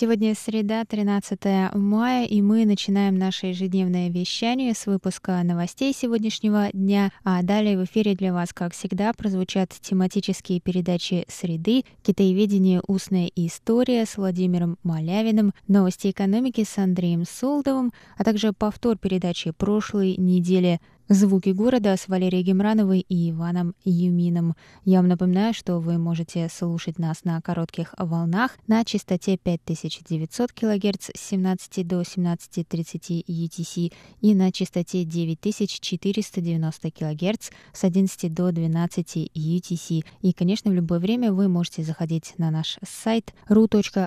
Сегодня 0.00 0.36
среда, 0.36 0.84
13 0.84 1.74
мая, 1.74 2.24
и 2.24 2.40
мы 2.40 2.64
начинаем 2.66 3.18
наше 3.18 3.46
ежедневное 3.46 4.10
вещание 4.10 4.72
с 4.72 4.86
выпуска 4.86 5.42
новостей 5.42 5.92
сегодняшнего 5.92 6.68
дня. 6.72 7.10
А 7.24 7.42
далее 7.42 7.76
в 7.76 7.82
эфире 7.82 8.14
для 8.14 8.32
вас, 8.32 8.52
как 8.52 8.74
всегда, 8.74 9.12
прозвучат 9.12 9.70
тематические 9.70 10.60
передачи 10.60 11.24
«Среды», 11.26 11.82
«Китаеведение. 12.04 12.80
Устная 12.86 13.28
история» 13.34 14.06
с 14.06 14.16
Владимиром 14.16 14.78
Малявиным, 14.84 15.52
«Новости 15.66 16.12
экономики» 16.12 16.62
с 16.62 16.78
Андреем 16.78 17.24
Солдовым, 17.28 17.92
а 18.16 18.22
также 18.22 18.52
повтор 18.52 18.98
передачи 18.98 19.50
прошлой 19.50 20.14
недели 20.16 20.80
«Звуки 21.10 21.48
города» 21.50 21.96
с 21.96 22.06
Валерией 22.06 22.42
Гемрановой 22.42 23.00
и 23.00 23.30
Иваном 23.30 23.74
Юмином. 23.82 24.54
Я 24.84 24.98
вам 24.98 25.08
напоминаю, 25.08 25.54
что 25.54 25.78
вы 25.78 25.96
можете 25.96 26.50
слушать 26.50 26.98
нас 26.98 27.24
на 27.24 27.40
коротких 27.40 27.94
волнах 27.96 28.58
на 28.66 28.84
частоте 28.84 29.38
5900 29.38 30.52
кГц 30.52 31.08
с 31.16 31.20
17 31.30 31.88
до 31.88 32.02
17.30 32.02 33.24
UTC 33.26 33.90
и 34.20 34.34
на 34.34 34.52
частоте 34.52 35.04
9490 35.04 36.90
кГц 36.90 37.50
с 37.72 37.84
11 37.84 38.34
до 38.34 38.52
12 38.52 39.30
UTC. 39.34 40.04
И, 40.20 40.32
конечно, 40.34 40.70
в 40.70 40.74
любое 40.74 40.98
время 40.98 41.32
вы 41.32 41.48
можете 41.48 41.84
заходить 41.84 42.34
на 42.36 42.50
наш 42.50 42.76
сайт 42.86 43.32
ru.rti.org.tw 43.48 44.04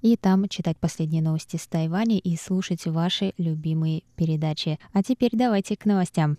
и 0.00 0.16
там 0.16 0.48
читать 0.48 0.78
последние 0.78 1.20
новости 1.20 1.58
с 1.58 1.66
Тайваня 1.66 2.16
и 2.18 2.34
слушать 2.38 2.86
ваши 2.86 3.34
любимые 3.36 4.05
передачи. 4.14 4.78
А 4.92 5.02
теперь 5.02 5.32
давайте 5.32 5.76
к 5.76 5.84
новостям. 5.84 6.38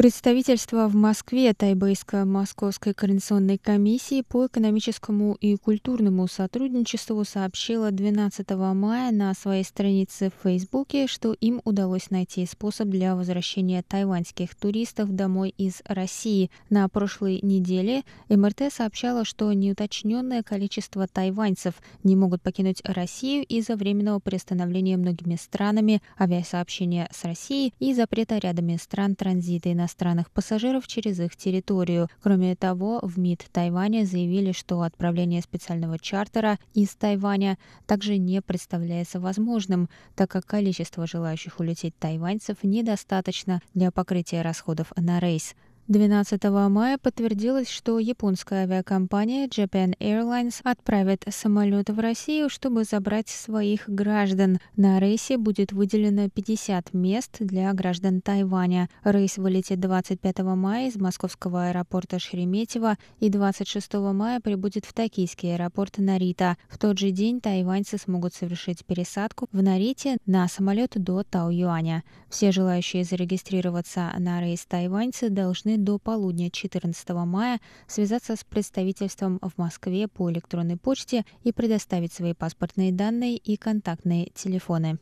Представительство 0.00 0.88
в 0.88 0.94
Москве 0.94 1.52
Тайбэйско-Московской 1.52 2.94
координационной 2.94 3.58
комиссии 3.58 4.22
по 4.22 4.46
экономическому 4.46 5.34
и 5.34 5.56
культурному 5.56 6.26
сотрудничеству 6.26 7.22
сообщило 7.26 7.90
12 7.90 8.48
мая 8.72 9.12
на 9.12 9.34
своей 9.34 9.62
странице 9.62 10.30
в 10.30 10.42
Фейсбуке, 10.42 11.06
что 11.06 11.34
им 11.34 11.60
удалось 11.66 12.08
найти 12.08 12.46
способ 12.46 12.88
для 12.88 13.14
возвращения 13.14 13.82
тайваньских 13.82 14.54
туристов 14.54 15.14
домой 15.14 15.52
из 15.58 15.82
России. 15.84 16.50
На 16.70 16.88
прошлой 16.88 17.40
неделе 17.42 18.04
МРТ 18.30 18.72
сообщала, 18.72 19.26
что 19.26 19.52
неуточненное 19.52 20.42
количество 20.42 21.08
тайваньцев 21.08 21.74
не 22.04 22.16
могут 22.16 22.40
покинуть 22.40 22.80
Россию 22.84 23.44
из-за 23.44 23.76
временного 23.76 24.18
приостановления 24.18 24.96
многими 24.96 25.36
странами 25.36 26.00
авиасообщения 26.18 27.06
с 27.12 27.22
Россией 27.24 27.74
и 27.78 27.92
запрета 27.92 28.38
рядами 28.38 28.78
стран 28.80 29.14
транзита 29.14 29.70
иностранных 29.70 29.89
иностранных 29.90 30.30
пассажиров 30.30 30.86
через 30.86 31.18
их 31.18 31.36
территорию. 31.36 32.08
Кроме 32.22 32.54
того, 32.54 33.00
в 33.02 33.18
МИД 33.18 33.46
Тайваня 33.52 34.04
заявили, 34.04 34.52
что 34.52 34.82
отправление 34.82 35.42
специального 35.42 35.98
чартера 35.98 36.58
из 36.74 36.94
Тайваня 36.94 37.58
также 37.86 38.16
не 38.16 38.40
представляется 38.40 39.18
возможным, 39.18 39.88
так 40.14 40.30
как 40.30 40.46
количество 40.46 41.06
желающих 41.06 41.58
улететь 41.58 41.96
тайваньцев 41.98 42.58
недостаточно 42.62 43.60
для 43.74 43.90
покрытия 43.90 44.42
расходов 44.42 44.92
на 44.96 45.18
рейс. 45.18 45.54
12 45.90 46.44
мая 46.68 46.98
подтвердилось, 46.98 47.68
что 47.68 47.98
японская 47.98 48.62
авиакомпания 48.62 49.48
Japan 49.48 49.98
Airlines 49.98 50.60
отправит 50.62 51.24
самолет 51.30 51.90
в 51.90 51.98
Россию, 51.98 52.48
чтобы 52.48 52.84
забрать 52.84 53.28
своих 53.28 53.88
граждан. 53.88 54.60
На 54.76 55.00
рейсе 55.00 55.36
будет 55.36 55.72
выделено 55.72 56.30
50 56.30 56.94
мест 56.94 57.38
для 57.40 57.72
граждан 57.72 58.20
Тайваня. 58.20 58.88
Рейс 59.02 59.36
вылетит 59.36 59.80
25 59.80 60.38
мая 60.54 60.86
из 60.86 60.94
московского 60.94 61.70
аэропорта 61.70 62.20
Шереметьево 62.20 62.96
и 63.18 63.28
26 63.28 63.94
мая 63.94 64.38
прибудет 64.38 64.84
в 64.84 64.92
токийский 64.92 65.54
аэропорт 65.56 65.98
Нарита. 65.98 66.56
В 66.68 66.78
тот 66.78 67.00
же 67.00 67.10
день 67.10 67.40
тайваньцы 67.40 67.98
смогут 67.98 68.32
совершить 68.32 68.84
пересадку 68.84 69.48
в 69.50 69.60
Нарите 69.60 70.18
на 70.24 70.46
самолет 70.46 70.92
до 70.94 71.24
Тау-Юаня. 71.24 72.04
Все 72.28 72.52
желающие 72.52 73.02
зарегистрироваться 73.02 74.12
на 74.20 74.40
рейс 74.40 74.64
тайваньцы 74.66 75.30
должны 75.30 75.79
до 75.84 75.98
полудня 75.98 76.50
14 76.50 77.08
мая 77.10 77.60
связаться 77.86 78.36
с 78.36 78.44
представительством 78.44 79.38
в 79.40 79.58
Москве 79.58 80.08
по 80.08 80.30
электронной 80.30 80.76
почте 80.76 81.24
и 81.42 81.52
предоставить 81.52 82.12
свои 82.12 82.34
паспортные 82.34 82.92
данные 82.92 83.36
и 83.36 83.56
контактные 83.56 84.30
телефоны. 84.34 84.98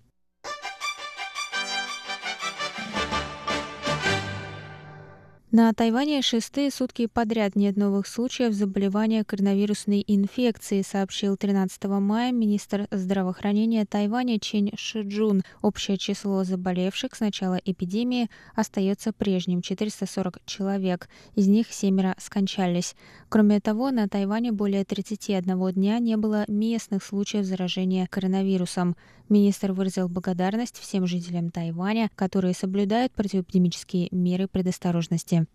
На 5.50 5.72
Тайване 5.72 6.20
шестые 6.20 6.70
сутки 6.70 7.06
подряд 7.06 7.56
нет 7.56 7.78
новых 7.78 8.06
случаев 8.06 8.52
заболевания 8.52 9.24
коронавирусной 9.24 10.04
инфекцией, 10.06 10.84
сообщил 10.84 11.38
13 11.38 11.84
мая 11.84 12.32
министр 12.32 12.86
здравоохранения 12.90 13.86
Тайваня 13.86 14.38
Чен 14.38 14.68
Шиджун. 14.76 15.40
Общее 15.62 15.96
число 15.96 16.44
заболевших 16.44 17.14
с 17.14 17.20
начала 17.20 17.58
эпидемии 17.64 18.28
остается 18.54 19.14
прежним– 19.14 19.62
440 19.62 20.44
человек. 20.44 21.08
Из 21.34 21.48
них 21.48 21.72
семеро 21.72 22.14
скончались. 22.18 22.94
Кроме 23.30 23.58
того, 23.60 23.90
на 23.90 24.06
Тайване 24.06 24.52
более 24.52 24.84
31 24.84 25.72
дня 25.72 25.98
не 25.98 26.18
было 26.18 26.44
местных 26.46 27.02
случаев 27.02 27.46
заражения 27.46 28.06
коронавирусом. 28.06 28.96
Министр 29.30 29.72
выразил 29.72 30.08
благодарность 30.08 30.78
всем 30.78 31.06
жителям 31.06 31.50
Тайваня, 31.50 32.10
которые 32.16 32.54
соблюдают 32.54 33.12
противоэпидемические 33.12 34.08
меры 34.10 34.46
предосторожности. 34.48 35.47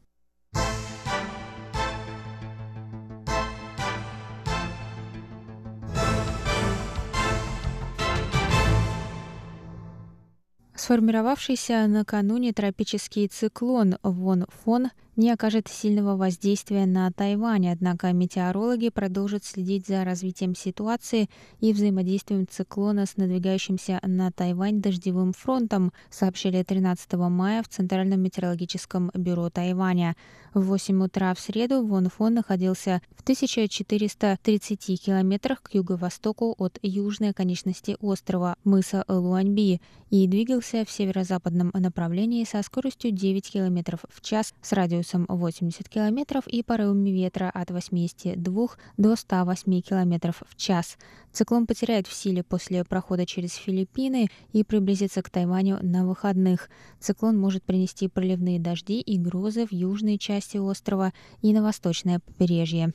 Сформировавшийся 10.83 11.87
накануне 11.87 12.51
тропический 12.51 13.29
циклон 13.29 13.95
Вон 14.03 14.45
Фон 14.49 14.87
не 15.15 15.31
окажет 15.31 15.67
сильного 15.67 16.17
воздействия 16.17 16.85
на 16.85 17.11
Тайвань, 17.11 17.67
однако 17.67 18.11
метеорологи 18.11 18.89
продолжат 18.89 19.43
следить 19.43 19.87
за 19.87 20.03
развитием 20.03 20.55
ситуации 20.55 21.29
и 21.59 21.71
взаимодействием 21.71 22.47
циклона 22.47 23.05
с 23.05 23.15
надвигающимся 23.17 23.99
на 24.03 24.31
Тайвань 24.31 24.81
дождевым 24.81 25.33
фронтом, 25.33 25.93
сообщили 26.09 26.63
13 26.63 27.13
мая 27.13 27.61
в 27.61 27.67
Центральном 27.67 28.21
метеорологическом 28.21 29.11
бюро 29.13 29.49
Тайваня. 29.49 30.15
В 30.53 30.65
8 30.65 31.03
утра 31.03 31.33
в 31.33 31.39
среду 31.39 31.85
Вон 31.85 32.09
Фон 32.09 32.35
находился 32.35 33.01
в 33.15 33.21
1430 33.21 35.01
километрах 35.03 35.61
к 35.61 35.73
юго-востоку 35.73 36.53
от 36.57 36.79
южной 36.81 37.29
оконечности 37.29 37.97
острова 38.01 38.55
мыса 38.63 39.03
Луаньби 39.07 39.81
и 40.11 40.27
двигался 40.27 40.85
в 40.85 40.91
северо-западном 40.91 41.71
направлении 41.73 42.43
со 42.43 42.61
скоростью 42.61 43.11
9 43.11 43.51
километров 43.51 44.01
в 44.09 44.21
час 44.21 44.53
с 44.61 44.73
радиусом 44.73 45.02
радиусом 45.03 45.25
80 45.27 45.89
км 45.89 46.41
и 46.47 46.63
порывами 46.63 47.09
ветра 47.09 47.51
от 47.53 47.71
82 47.71 48.67
до 48.97 49.15
108 49.15 49.81
км 49.81 50.31
в 50.31 50.55
час. 50.55 50.97
Циклон 51.31 51.67
потеряет 51.67 52.07
в 52.07 52.13
силе 52.13 52.43
после 52.43 52.83
прохода 52.83 53.25
через 53.25 53.55
Филиппины 53.55 54.29
и 54.53 54.63
приблизится 54.63 55.21
к 55.21 55.29
Тайваню 55.29 55.79
на 55.81 56.05
выходных. 56.05 56.69
Циклон 56.99 57.37
может 57.37 57.63
принести 57.63 58.07
проливные 58.07 58.59
дожди 58.59 59.01
и 59.01 59.17
грозы 59.17 59.65
в 59.65 59.73
южной 59.73 60.17
части 60.17 60.57
острова 60.57 61.11
и 61.41 61.53
на 61.53 61.61
восточное 61.63 62.19
побережье. 62.19 62.93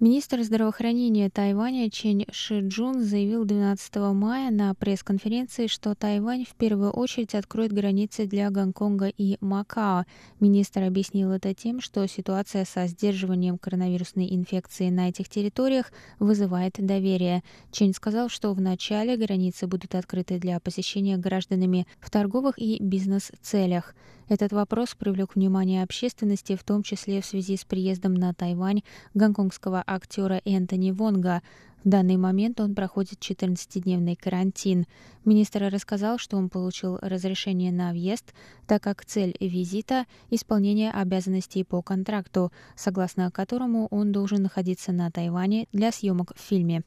Министр 0.00 0.42
здравоохранения 0.42 1.28
Тайваня 1.28 1.90
Чен 1.90 2.24
Шиджун 2.32 3.02
заявил 3.02 3.44
12 3.44 3.96
мая 4.14 4.50
на 4.50 4.72
пресс-конференции, 4.72 5.66
что 5.66 5.94
Тайвань 5.94 6.46
в 6.46 6.54
первую 6.54 6.90
очередь 6.90 7.34
откроет 7.34 7.70
границы 7.70 8.24
для 8.24 8.48
Гонконга 8.48 9.08
и 9.08 9.36
Макао. 9.42 10.06
Министр 10.40 10.84
объяснил 10.84 11.32
это 11.32 11.52
тем, 11.52 11.82
что 11.82 12.06
ситуация 12.08 12.64
со 12.64 12.86
сдерживанием 12.86 13.58
коронавирусной 13.58 14.34
инфекции 14.34 14.88
на 14.88 15.10
этих 15.10 15.28
территориях 15.28 15.92
вызывает 16.18 16.76
доверие. 16.78 17.42
Чен 17.70 17.92
сказал, 17.92 18.30
что 18.30 18.54
в 18.54 18.60
начале 18.62 19.18
границы 19.18 19.66
будут 19.66 19.94
открыты 19.94 20.38
для 20.38 20.60
посещения 20.60 21.18
гражданами 21.18 21.86
в 22.00 22.08
торговых 22.08 22.58
и 22.58 22.82
бизнес-целях. 22.82 23.94
Этот 24.30 24.52
вопрос 24.52 24.94
привлек 24.94 25.34
внимание 25.34 25.82
общественности, 25.82 26.54
в 26.54 26.62
том 26.62 26.84
числе 26.84 27.20
в 27.20 27.26
связи 27.26 27.56
с 27.56 27.64
приездом 27.64 28.14
на 28.14 28.32
Тайвань 28.32 28.82
гонконгского 29.12 29.82
актера 29.84 30.40
Энтони 30.44 30.92
Вонга. 30.92 31.42
В 31.82 31.88
данный 31.88 32.16
момент 32.16 32.60
он 32.60 32.76
проходит 32.76 33.18
14-дневный 33.18 34.14
карантин. 34.14 34.86
Министр 35.24 35.64
рассказал, 35.64 36.18
что 36.18 36.36
он 36.36 36.48
получил 36.48 36.96
разрешение 37.02 37.72
на 37.72 37.90
въезд, 37.90 38.32
так 38.68 38.84
как 38.84 39.04
цель 39.04 39.36
визита— 39.40 40.06
исполнение 40.30 40.92
обязанностей 40.92 41.64
по 41.64 41.82
контракту, 41.82 42.52
согласно 42.76 43.32
которому 43.32 43.88
он 43.90 44.12
должен 44.12 44.44
находиться 44.44 44.92
на 44.92 45.10
Тайване 45.10 45.66
для 45.72 45.90
съемок 45.90 46.36
в 46.36 46.40
фильме. 46.40 46.84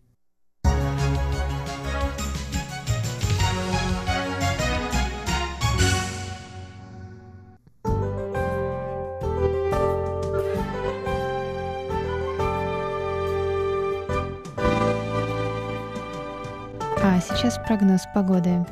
Сейчас 17.44 17.60
прогноз 17.68 18.04
погоды. 18.16 18.66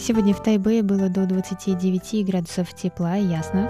Сегодня 0.00 0.32
в 0.32 0.42
Тайбэе 0.42 0.82
было 0.82 1.10
до 1.10 1.26
29 1.26 2.26
градусов 2.26 2.72
тепла 2.72 3.18
и 3.18 3.26
ясно. 3.26 3.68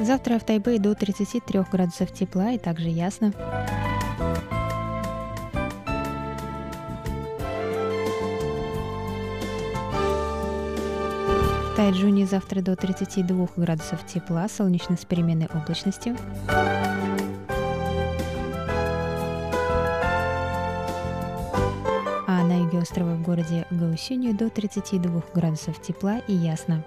Завтра 0.00 0.38
в 0.38 0.44
Тайбэе 0.44 0.78
до 0.78 0.94
33 0.94 1.60
градусов 1.70 2.10
тепла 2.12 2.52
и 2.52 2.58
также 2.58 2.88
ясно. 2.88 3.34
Тайджуне 11.76 12.24
завтра 12.24 12.62
до 12.62 12.74
32 12.74 13.48
градусов 13.56 14.06
тепла, 14.06 14.48
солнечно 14.48 14.96
с 14.96 15.04
переменной 15.04 15.46
облачностью. 15.52 16.16
А 22.26 22.42
на 22.44 22.62
юге 22.62 22.78
острова 22.78 23.12
в 23.12 23.22
городе 23.22 23.66
Гаусюню 23.70 24.34
до 24.34 24.48
32 24.48 25.22
градусов 25.34 25.78
тепла 25.82 26.16
и 26.26 26.32
ясно. 26.32 26.82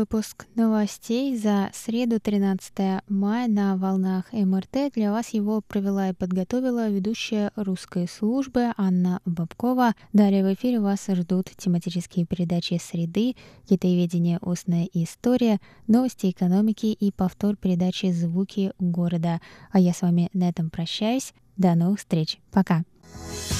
Выпуск 0.00 0.46
новостей 0.54 1.36
за 1.36 1.68
среду 1.74 2.18
13 2.20 3.02
мая 3.10 3.48
на 3.48 3.76
волнах 3.76 4.32
МРТ. 4.32 4.94
Для 4.94 5.12
вас 5.12 5.28
его 5.34 5.60
провела 5.60 6.08
и 6.08 6.14
подготовила 6.14 6.88
ведущая 6.88 7.50
русской 7.54 8.08
службы 8.08 8.72
Анна 8.78 9.20
Бабкова. 9.26 9.94
Далее 10.14 10.42
в 10.42 10.54
эфире 10.54 10.80
вас 10.80 11.06
ждут 11.06 11.50
тематические 11.54 12.24
передачи 12.24 12.80
«Среды», 12.82 13.36
«Китаеведение. 13.68 14.38
Устная 14.40 14.88
история», 14.94 15.60
«Новости 15.86 16.30
экономики» 16.30 16.86
и 16.86 17.12
повтор 17.12 17.56
передачи 17.56 18.10
«Звуки 18.10 18.72
города». 18.78 19.42
А 19.70 19.78
я 19.78 19.92
с 19.92 20.00
вами 20.00 20.30
на 20.32 20.48
этом 20.48 20.70
прощаюсь. 20.70 21.34
До 21.58 21.74
новых 21.74 21.98
встреч. 21.98 22.38
Пока. 22.50 22.84
В 23.02 23.59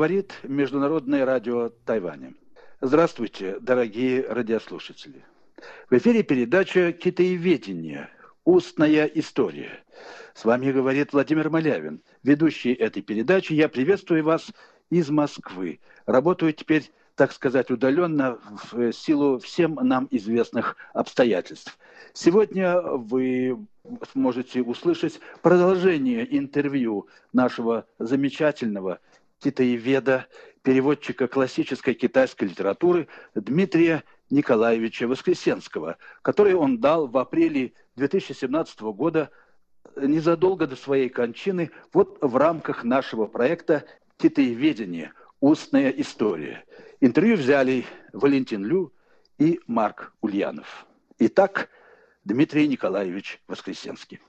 Говорит 0.00 0.32
Международное 0.44 1.26
радио 1.26 1.68
Тайваня. 1.84 2.32
Здравствуйте, 2.80 3.58
дорогие 3.60 4.24
радиослушатели. 4.26 5.22
В 5.90 5.98
эфире 5.98 6.22
передача 6.22 6.92
«Китаеведение. 6.92 8.08
Устная 8.46 9.04
история». 9.04 9.84
С 10.32 10.46
вами 10.46 10.72
говорит 10.72 11.12
Владимир 11.12 11.50
Малявин, 11.50 12.00
ведущий 12.22 12.72
этой 12.72 13.02
передачи. 13.02 13.52
Я 13.52 13.68
приветствую 13.68 14.24
вас 14.24 14.50
из 14.88 15.10
Москвы. 15.10 15.80
Работаю 16.06 16.54
теперь, 16.54 16.90
так 17.14 17.30
сказать, 17.30 17.70
удаленно 17.70 18.38
в 18.72 18.92
силу 18.94 19.38
всем 19.38 19.74
нам 19.82 20.08
известных 20.10 20.76
обстоятельств. 20.94 21.78
Сегодня 22.14 22.80
вы 22.80 23.66
сможете 24.12 24.62
услышать 24.62 25.20
продолжение 25.42 26.26
интервью 26.38 27.06
нашего 27.34 27.84
замечательного 27.98 28.98
китаеведа, 29.40 30.26
переводчика 30.62 31.26
классической 31.26 31.94
китайской 31.94 32.44
литературы 32.44 33.08
Дмитрия 33.34 34.04
Николаевича 34.28 35.08
Воскресенского, 35.08 35.96
который 36.22 36.54
он 36.54 36.78
дал 36.78 37.08
в 37.08 37.16
апреле 37.18 37.72
2017 37.96 38.80
года, 38.80 39.30
незадолго 39.96 40.66
до 40.66 40.76
своей 40.76 41.08
кончины, 41.08 41.70
вот 41.92 42.18
в 42.20 42.36
рамках 42.36 42.84
нашего 42.84 43.26
проекта 43.26 43.84
«Китаеведение. 44.18 45.12
Устная 45.40 45.90
история». 45.90 46.64
Интервью 47.00 47.36
взяли 47.36 47.86
Валентин 48.12 48.64
Лю 48.64 48.92
и 49.38 49.58
Марк 49.66 50.12
Ульянов. 50.20 50.86
Итак, 51.18 51.70
Дмитрий 52.24 52.68
Николаевич 52.68 53.40
Воскресенский. 53.48 54.20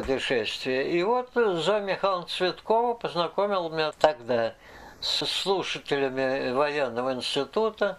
Путешествие. 0.00 0.90
И 0.90 1.02
вот 1.02 1.30
за 1.34 1.80
Михаила 1.80 2.24
Цветкова 2.24 2.92
познакомил 2.92 3.70
меня 3.70 3.92
тогда 3.98 4.52
с 5.00 5.24
слушателями 5.24 6.52
военного 6.52 7.14
института. 7.14 7.98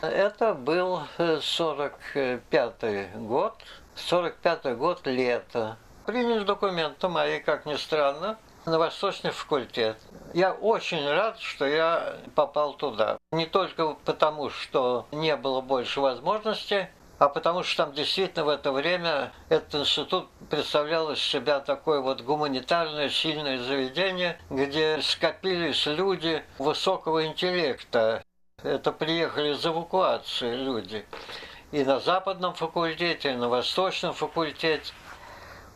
Это 0.00 0.54
был 0.54 1.02
45 1.18 3.16
год, 3.16 3.56
45 3.94 4.76
год 4.78 5.06
лето. 5.06 5.76
Приняли 6.06 6.44
документы 6.44 7.08
мои, 7.08 7.40
как 7.40 7.66
ни 7.66 7.74
странно, 7.74 8.38
на 8.64 8.78
Восточный 8.78 9.30
факультет. 9.30 9.98
Я 10.32 10.52
очень 10.52 11.06
рад, 11.06 11.38
что 11.40 11.66
я 11.66 12.16
попал 12.34 12.72
туда. 12.72 13.18
Не 13.32 13.44
только 13.44 13.96
потому, 14.06 14.48
что 14.48 15.06
не 15.12 15.36
было 15.36 15.60
больше 15.60 16.00
возможностей, 16.00 16.86
а 17.18 17.28
потому 17.28 17.62
что 17.62 17.84
там 17.84 17.94
действительно 17.94 18.44
в 18.44 18.48
это 18.48 18.72
время 18.72 19.32
этот 19.48 19.82
институт 19.82 20.28
представлял 20.50 21.10
из 21.12 21.20
себя 21.20 21.60
такое 21.60 22.00
вот 22.00 22.22
гуманитарное 22.22 23.08
сильное 23.08 23.62
заведение, 23.62 24.38
где 24.50 25.00
скопились 25.00 25.86
люди 25.86 26.42
высокого 26.58 27.26
интеллекта. 27.26 28.24
Это 28.62 28.92
приехали 28.92 29.54
из 29.54 29.64
эвакуации 29.64 30.54
люди. 30.54 31.04
И 31.72 31.84
на 31.84 32.00
западном 32.00 32.54
факультете, 32.54 33.32
и 33.32 33.36
на 33.36 33.48
восточном 33.48 34.14
факультете. 34.14 34.92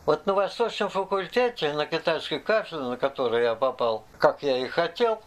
Вот 0.05 0.25
на 0.25 0.33
Восточном 0.33 0.89
факультете, 0.89 1.71
на 1.73 1.85
китайской 1.85 2.39
кафедре, 2.39 2.79
на 2.79 2.97
которую 2.97 3.43
я 3.43 3.53
попал, 3.53 4.05
как 4.17 4.41
я 4.41 4.57
и 4.57 4.67
хотел, 4.67 5.21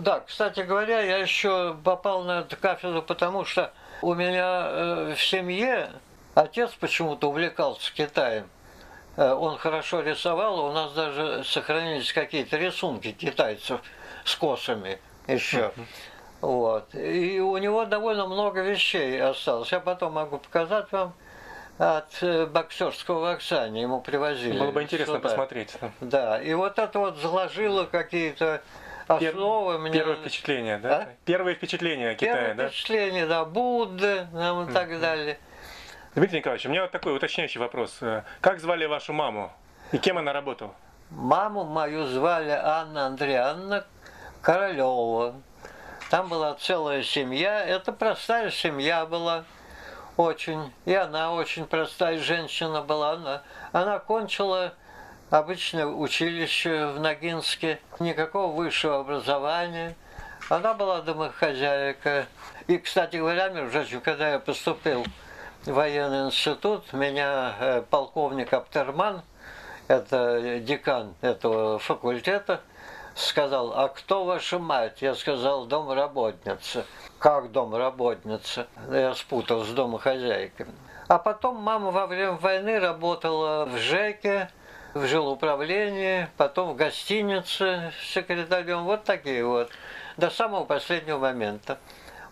да, 0.00 0.20
кстати 0.20 0.60
говоря, 0.60 1.00
я 1.02 1.18
еще 1.18 1.76
попал 1.84 2.22
на 2.22 2.40
эту 2.40 2.56
кафедру, 2.56 3.02
потому 3.02 3.44
что 3.44 3.72
у 4.04 4.14
меня 4.14 4.66
э, 4.68 5.14
в 5.16 5.22
семье 5.22 5.90
отец 6.34 6.70
почему-то 6.78 7.30
увлекался 7.30 7.92
Китаем. 7.92 8.48
Э, 9.16 9.32
он 9.32 9.56
хорошо 9.56 10.00
рисовал, 10.00 10.66
у 10.66 10.72
нас 10.72 10.92
даже 10.92 11.42
сохранились 11.44 12.12
какие-то 12.12 12.58
рисунки 12.58 13.12
китайцев 13.12 13.80
с 14.24 14.36
косами 14.36 14.98
еще. 15.26 15.72
Вот. 16.42 16.94
И 16.94 17.40
у 17.40 17.56
него 17.56 17.86
довольно 17.86 18.26
много 18.26 18.60
вещей 18.60 19.20
осталось. 19.22 19.72
Я 19.72 19.80
потом 19.80 20.12
могу 20.12 20.36
показать 20.36 20.92
вам 20.92 21.14
от 21.78 22.22
э, 22.22 22.44
боксерского 22.44 23.20
воксания 23.20 23.82
ему 23.82 24.02
привозили. 24.02 24.58
Было 24.58 24.70
бы 24.70 24.82
интересно 24.82 25.14
сюда. 25.14 25.28
посмотреть. 25.28 25.74
Да, 26.02 26.42
и 26.42 26.52
вот 26.52 26.78
это 26.78 26.98
вот 26.98 27.16
заложило 27.16 27.84
какие-то 27.84 28.60
основы. 29.06 29.78
мне... 29.78 29.92
Первое 29.92 30.16
впечатление, 30.16 30.78
да? 30.78 30.96
А? 30.96 31.08
Первое 31.24 31.54
впечатление 31.54 32.10
о 32.10 32.14
Китае, 32.14 32.34
Первое 32.34 32.54
да? 32.54 32.68
впечатление, 32.68 33.26
да, 33.26 33.44
Будды 33.44 34.26
нам 34.32 34.68
и 34.68 34.72
так 34.72 35.00
далее. 35.00 35.38
Дмитрий 36.14 36.38
Николаевич, 36.38 36.66
у 36.66 36.68
меня 36.68 36.82
вот 36.82 36.92
такой 36.92 37.16
уточняющий 37.16 37.58
вопрос. 37.60 37.98
Э, 38.00 38.22
Как 38.40 38.60
звали 38.60 38.86
вашу 38.86 39.12
маму? 39.12 39.52
И 39.92 39.98
кем 39.98 40.16
она 40.18 40.32
работала? 40.32 40.72
Маму 41.10 41.64
мою 41.64 42.06
звали 42.06 42.50
Анна 42.50 43.06
Андрианна 43.06 43.84
Королева. 44.42 45.34
Там 46.10 46.28
была 46.28 46.54
целая 46.54 47.02
семья. 47.02 47.64
Это 47.64 47.92
простая 47.92 48.50
семья 48.50 49.06
была. 49.06 49.44
Очень. 50.16 50.72
И 50.84 50.94
она 50.94 51.32
очень 51.32 51.66
простая 51.66 52.18
женщина 52.18 52.82
была. 52.82 53.12
Она, 53.12 53.42
она 53.72 53.98
кончила 53.98 54.74
обычное 55.38 55.86
училище 55.86 56.86
в 56.86 57.00
Ногинске. 57.00 57.80
Никакого 57.98 58.54
высшего 58.54 59.00
образования. 59.00 59.96
Она 60.48 60.74
была 60.74 61.00
домохозяйка. 61.00 62.26
И, 62.68 62.78
кстати 62.78 63.16
говоря, 63.16 63.48
между 63.48 64.00
когда 64.00 64.30
я 64.30 64.38
поступил 64.38 65.04
в 65.64 65.72
военный 65.72 66.26
институт, 66.26 66.92
меня 66.92 67.54
э, 67.58 67.82
полковник 67.82 68.52
Аптерман, 68.52 69.22
это 69.88 70.60
декан 70.60 71.14
этого 71.20 71.78
факультета, 71.78 72.60
сказал, 73.14 73.72
а 73.76 73.88
кто 73.88 74.24
ваша 74.24 74.58
мать? 74.58 75.02
Я 75.02 75.14
сказал, 75.14 75.66
домработница. 75.66 76.84
Как 77.18 77.50
домработница? 77.50 78.68
Я 78.90 79.14
спутал 79.14 79.64
с 79.64 79.70
домохозяйкой. 79.70 80.66
А 81.08 81.18
потом 81.18 81.56
мама 81.56 81.90
во 81.90 82.06
время 82.06 82.32
войны 82.32 82.78
работала 82.78 83.64
в 83.64 83.76
ЖЭКе, 83.78 84.48
в 84.94 85.06
жилуправлении, 85.06 86.28
потом 86.36 86.72
в 86.72 86.76
гостинице 86.76 87.92
с 88.00 88.12
секретарем. 88.14 88.84
Вот 88.84 89.04
такие 89.04 89.44
вот. 89.44 89.70
До 90.16 90.30
самого 90.30 90.64
последнего 90.64 91.18
момента. 91.18 91.78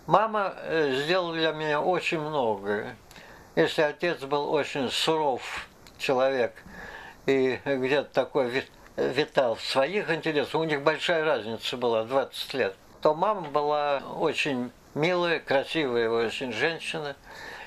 Мама 0.07 0.55
э, 0.57 1.03
сделала 1.03 1.35
для 1.35 1.53
меня 1.53 1.81
очень 1.81 2.21
многое. 2.21 2.97
Если 3.57 3.83
отец 3.83 4.21
был 4.21 4.53
очень 4.53 4.91
суров 4.91 5.69
человек 5.99 6.55
и 7.27 7.59
где-то 7.65 8.09
такой 8.13 8.49
вит- 8.49 8.71
витал 8.97 9.57
в 9.57 9.61
своих 9.63 10.11
интересах, 10.11 10.61
у 10.61 10.65
них 10.65 10.83
большая 10.83 11.25
разница 11.25 11.77
была, 11.77 12.05
20 12.05 12.55
лет, 12.55 12.77
то 13.01 13.15
мама 13.15 13.43
была 13.43 14.03
очень 14.19 14.71
милая, 14.95 15.41
красивая 15.41 16.09
очень 16.09 16.53
женщина 16.53 17.17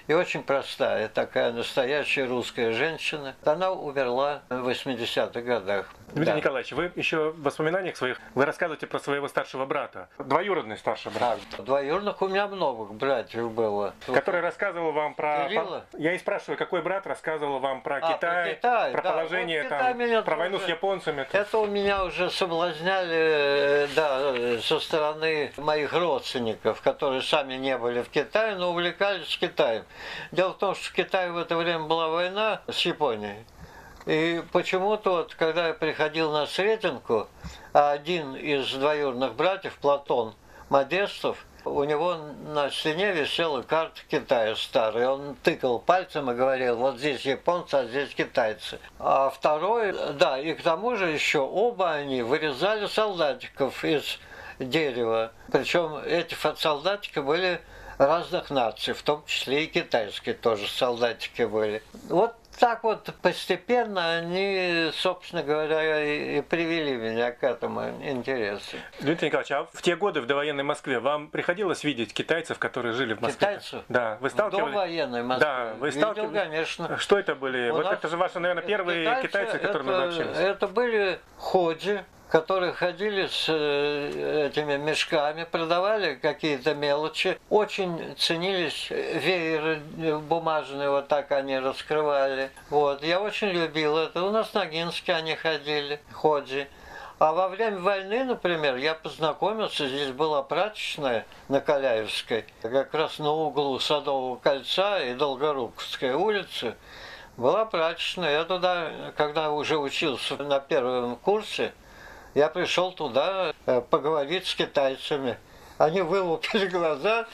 и 0.08 0.14
очень 0.14 0.44
простая, 0.44 1.08
такая 1.10 1.52
настоящая 1.52 2.26
русская 2.26 2.72
женщина. 2.74 3.36
Она 3.44 3.72
умерла 3.72 4.42
в 4.50 4.68
80-х 4.68 5.42
годах. 5.42 5.90
Дмитрий 6.14 6.32
Да. 6.34 6.38
Николаевич, 6.38 6.72
вы 6.72 6.92
еще 6.96 7.32
в 7.32 7.42
воспоминаниях 7.44 7.98
своих, 7.98 8.20
вы 8.36 8.46
рассказываете 8.46 8.88
про 8.88 9.00
своего 9.00 9.28
старшего 9.28 9.66
брата, 9.66 10.08
двоюродный 10.18 10.78
старший 10.78 11.12
брат, 11.12 11.40
А, 11.58 11.62
двоюродных 11.62 12.22
у 12.22 12.28
меня 12.28 12.48
много 12.48 12.94
братьев 12.94 13.52
было. 13.52 13.94
который 14.14 14.42
рассказывал 14.42 14.92
вам 14.94 15.14
про... 15.16 15.48
Кирилла? 15.50 15.86
Я 15.98 16.14
и 16.14 16.18
спрашиваю, 16.18 16.58
какой 16.58 16.82
брат 16.82 17.06
рассказывал 17.08 17.60
вам 17.60 17.82
про 17.82 17.98
А, 17.98 18.00
про 18.00 18.14
Китай, 18.14 18.56
Китай, 18.56 18.92
про 18.94 19.02
да. 19.02 19.12
положение 19.12 19.64
Вот 19.64 19.70
там, 19.70 19.80
Китай 20.00 20.24
про 20.24 20.36
войну 20.38 20.58
с 20.58 20.62
тоже- 20.62 20.74
японцами? 20.74 21.28
там? 21.30 21.42
Это 21.42 21.58
у 21.58 21.66
меня 21.66 22.06
уже 22.06 22.30
соблазняли, 22.30 23.86
э, 23.86 23.88
да, 23.96 24.60
со 24.62 24.80
стороны 24.80 25.52
моих 25.58 25.92
родственников, 25.94 26.82
которые 26.82 27.22
сами 27.24 27.56
не 27.56 27.78
были 27.78 28.02
в 28.04 28.10
Китае, 28.10 28.56
но 28.56 28.70
увлекались 28.72 29.38
Китаем. 29.38 29.84
Дело 30.32 30.54
в 30.54 30.58
том, 30.60 30.76
что 30.76 30.90
в 30.90 30.94
Китае 30.94 31.32
в 31.32 31.38
это 31.38 31.56
время 31.58 31.80
была 31.86 32.08
война 32.10 32.62
с 32.68 32.80
Японией. 32.86 33.46
И 34.06 34.44
почему-то 34.52 35.12
вот, 35.12 35.36
когда 35.36 35.68
я 35.68 35.74
приходил 35.74 36.32
на 36.32 36.46
Сретенку, 36.46 37.28
один 37.74 38.36
из 38.36 38.72
двоюродных 38.72 39.34
братьев, 39.34 39.78
Платон 39.82 40.36
Модестов, 40.70 41.44
у 41.66 41.84
него 41.84 42.18
на 42.46 42.70
стене 42.70 43.12
висела 43.12 43.64
карта 43.64 44.00
Китая 44.10 44.56
старая. 44.56 45.10
Он 45.10 45.36
тыкал 45.42 45.80
пальцем 45.80 46.30
и 46.30 46.36
говорил, 46.36 46.78
вот 46.78 46.98
здесь 46.98 47.22
японцы, 47.22 47.74
а 47.74 47.86
здесь 47.86 48.14
китайцы. 48.14 48.80
А 49.00 49.32
второй, 49.32 49.94
да, 50.14 50.38
и 50.38 50.54
к 50.54 50.62
тому 50.62 50.96
же 50.96 51.10
еще 51.10 51.40
оба 51.40 51.94
они 51.94 52.22
вырезали 52.22 52.86
солдатиков 52.86 53.84
из 53.84 54.20
дерева. 54.60 55.32
Причем 55.52 55.98
эти 56.06 56.36
солдатики 56.58 57.18
были 57.18 57.60
разных 57.98 58.50
наций, 58.50 58.94
в 58.94 59.02
том 59.02 59.24
числе 59.26 59.64
и 59.64 59.68
китайские 59.68 60.36
тоже 60.36 60.68
солдатики 60.68 61.44
были. 61.44 61.82
Вот 62.10 62.36
так 62.58 62.84
вот 62.84 63.14
постепенно 63.22 64.18
они, 64.18 64.90
собственно 64.94 65.44
говоря, 65.44 66.04
и 66.04 66.42
привели 66.42 66.96
меня 66.96 67.32
к 67.32 67.44
этому 67.44 67.90
интересу. 68.02 68.78
Дмитрий 69.00 69.28
Николаевич, 69.28 69.52
а 69.52 69.68
в 69.72 69.82
те 69.82 69.96
годы 69.96 70.22
в 70.22 70.26
довоенной 70.26 70.64
Москве 70.64 71.00
вам 71.00 71.30
приходилось 71.30 71.84
видеть 71.84 72.14
китайцев, 72.14 72.60
которые 72.60 72.94
жили 72.94 73.14
в 73.14 73.22
Москве? 73.22 73.48
Китайцев? 73.48 73.84
Да, 73.90 74.18
вы 74.22 74.30
сталкивались? 74.30 74.76
военной 74.76 75.24
Москвы. 75.24 75.46
Да, 75.46 75.74
вы 75.80 75.90
Видел, 75.90 76.02
сталкивались? 76.02 76.40
конечно. 76.40 76.98
Что 76.98 77.20
это 77.20 77.36
были? 77.36 77.70
У 77.70 77.76
вот 77.76 77.86
нас 77.86 77.94
это 77.94 78.08
же 78.08 78.18
ваши, 78.18 78.40
наверное, 78.40 78.64
первые 78.64 79.22
китайцы, 79.22 79.58
с 79.58 79.62
которыми 79.62 79.90
это, 79.90 79.98
вы 79.98 80.04
общались. 80.06 80.38
Это 80.38 80.68
были 80.68 81.20
ходжи, 81.38 82.06
которые 82.30 82.74
ходили 82.74 83.28
с 83.28 83.46
э, 83.48 84.48
этими 84.48 84.78
мешками, 84.78 85.44
продавали 85.44 86.16
какие-то 86.16 86.74
мелочи. 86.74 87.40
Очень 87.50 88.16
ценились 88.18 88.90
вееры 88.90 89.80
бумажные, 90.28 90.90
вот 90.90 91.08
так 91.08 91.32
они 91.32 91.58
раскрывали. 91.60 92.50
Вот. 92.70 93.04
Я 93.04 93.22
очень 93.22 93.50
любил 93.50 93.98
это. 93.98 94.24
У 94.24 94.32
нас 94.32 94.54
на 94.54 94.66
Гинске 94.66 95.14
они 95.14 95.36
ходили, 95.36 96.00
ходжи. 96.12 96.68
А 97.18 97.32
во 97.32 97.48
время 97.48 97.80
войны, 97.80 98.26
например, 98.26 98.76
я 98.76 98.94
познакомился, 98.94 99.88
здесь 99.88 100.12
была 100.12 100.44
прачечная 100.44 101.26
на 101.48 101.62
Каляевской, 101.62 102.46
как 102.62 102.94
раз 102.94 103.20
на 103.20 103.32
углу 103.32 103.80
Садового 103.80 104.36
кольца 104.36 105.02
и 105.02 105.14
Долгорукской 105.14 106.14
улицы. 106.14 106.76
Была 107.38 107.64
прачечная. 107.64 108.40
Я 108.40 108.44
туда, 108.44 108.92
когда 109.16 109.52
уже 109.52 109.78
учился 109.78 110.36
на 110.36 110.60
первом 110.60 111.16
курсе, 111.16 111.74
я 112.36 112.50
пришел 112.50 112.92
туда 112.92 113.54
э, 113.66 113.82
поговорить 113.82 114.46
с 114.46 114.54
китайцами. 114.54 115.38
Они 115.78 116.02
вылупили 116.02 116.68
глаза, 116.70 117.28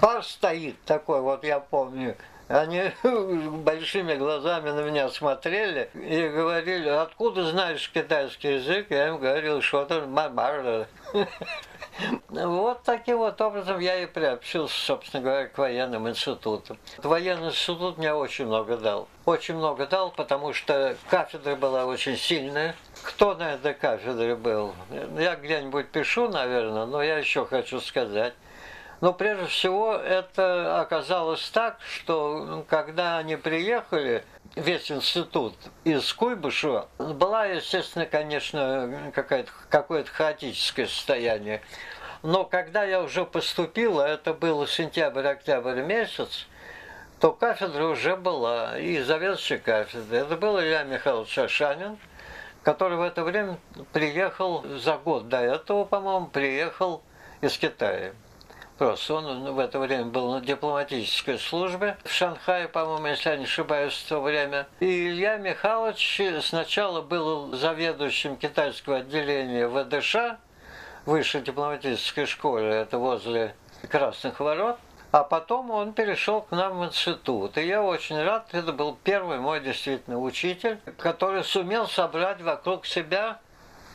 пар 0.00 0.22
стоит 0.22 0.76
такой, 0.84 1.20
вот 1.22 1.42
я 1.42 1.58
помню. 1.58 2.16
Они 2.48 2.92
большими 3.02 4.14
глазами 4.14 4.70
на 4.70 4.82
меня 4.82 5.08
смотрели 5.08 5.90
и 5.94 6.28
говорили, 6.28 6.88
откуда 6.88 7.50
знаешь 7.50 7.90
китайский 7.90 8.54
язык? 8.54 8.86
Я 8.90 9.08
им 9.08 9.18
говорил, 9.18 9.62
что-то 9.62 10.06
мамара. 10.06 10.86
Вот 12.28 12.82
таким 12.82 13.18
вот 13.18 13.40
образом 13.40 13.78
я 13.78 14.02
и 14.02 14.06
приобщился, 14.06 14.74
собственно 14.74 15.22
говоря, 15.22 15.46
к 15.48 15.56
военным 15.56 16.08
институтам. 16.08 16.78
Военный 16.98 17.48
институт 17.48 17.98
мне 17.98 18.12
очень 18.12 18.46
много 18.46 18.76
дал. 18.76 19.08
Очень 19.24 19.56
много 19.56 19.86
дал, 19.86 20.10
потому 20.10 20.52
что 20.52 20.96
кафедра 21.08 21.56
была 21.56 21.86
очень 21.86 22.16
сильная. 22.16 22.76
Кто 23.02 23.34
на 23.34 23.54
этой 23.54 23.74
кафедре 23.74 24.36
был? 24.36 24.74
Я 25.18 25.36
где-нибудь 25.36 25.88
пишу, 25.88 26.28
наверное, 26.28 26.86
но 26.86 27.02
я 27.02 27.18
еще 27.18 27.46
хочу 27.46 27.80
сказать. 27.80 28.34
Но 29.00 29.12
прежде 29.12 29.46
всего 29.46 29.94
это 29.94 30.80
оказалось 30.80 31.48
так, 31.50 31.78
что 31.86 32.64
когда 32.68 33.18
они 33.18 33.36
приехали, 33.36 34.24
весь 34.56 34.90
институт 34.90 35.54
из 35.84 36.12
Куйбышева, 36.12 36.88
была, 36.98 37.46
естественно, 37.46 38.06
конечно, 38.06 39.12
какое-то 39.14 40.10
хаотическое 40.10 40.86
состояние. 40.86 41.62
Но 42.22 42.44
когда 42.44 42.82
я 42.82 43.02
уже 43.02 43.24
поступила, 43.24 44.02
это 44.02 44.34
был 44.34 44.66
сентябрь-октябрь 44.66 45.82
месяц, 45.82 46.46
то 47.20 47.32
кафедра 47.32 47.84
уже 47.84 48.16
была, 48.16 48.78
и 48.78 49.00
заведующий 49.00 49.58
кафедры. 49.58 50.18
Это 50.18 50.36
был 50.36 50.58
Илья 50.58 50.84
Михайлович 50.84 51.30
Шашанин, 51.30 51.98
который 52.62 52.96
в 52.96 53.02
это 53.02 53.22
время 53.22 53.58
приехал, 53.92 54.64
за 54.78 54.96
год 54.96 55.28
до 55.28 55.38
этого, 55.38 55.84
по-моему, 55.84 56.26
приехал 56.26 57.02
из 57.42 57.56
Китая. 57.56 58.12
Просто 58.78 59.14
он 59.14 59.54
в 59.54 59.58
это 59.58 59.78
время 59.78 60.06
был 60.06 60.32
на 60.32 60.40
дипломатической 60.40 61.38
службе 61.38 61.96
в 62.04 62.12
Шанхае, 62.12 62.68
по-моему, 62.68 63.06
если 63.06 63.30
я 63.30 63.36
не 63.36 63.44
ошибаюсь, 63.44 63.94
в 63.94 64.08
то 64.08 64.20
время. 64.20 64.66
И 64.80 65.08
Илья 65.08 65.38
Михайлович 65.38 66.20
сначала 66.42 67.00
был 67.00 67.54
заведующим 67.54 68.36
китайского 68.36 68.98
отделения 68.98 69.66
ВДШ, 69.66 70.38
высшей 71.06 71.40
дипломатической 71.40 72.26
школе, 72.26 72.68
это 72.68 72.98
возле 72.98 73.54
Красных 73.90 74.40
Ворот. 74.40 74.76
А 75.12 75.24
потом 75.24 75.70
он 75.70 75.94
перешел 75.94 76.42
к 76.42 76.50
нам 76.50 76.78
в 76.78 76.84
институт. 76.84 77.56
И 77.56 77.66
я 77.66 77.82
очень 77.82 78.20
рад, 78.22 78.48
это 78.52 78.72
был 78.72 78.98
первый 79.02 79.38
мой 79.38 79.60
действительно 79.60 80.20
учитель, 80.20 80.78
который 80.98 81.44
сумел 81.44 81.88
собрать 81.88 82.42
вокруг 82.42 82.84
себя 82.84 83.38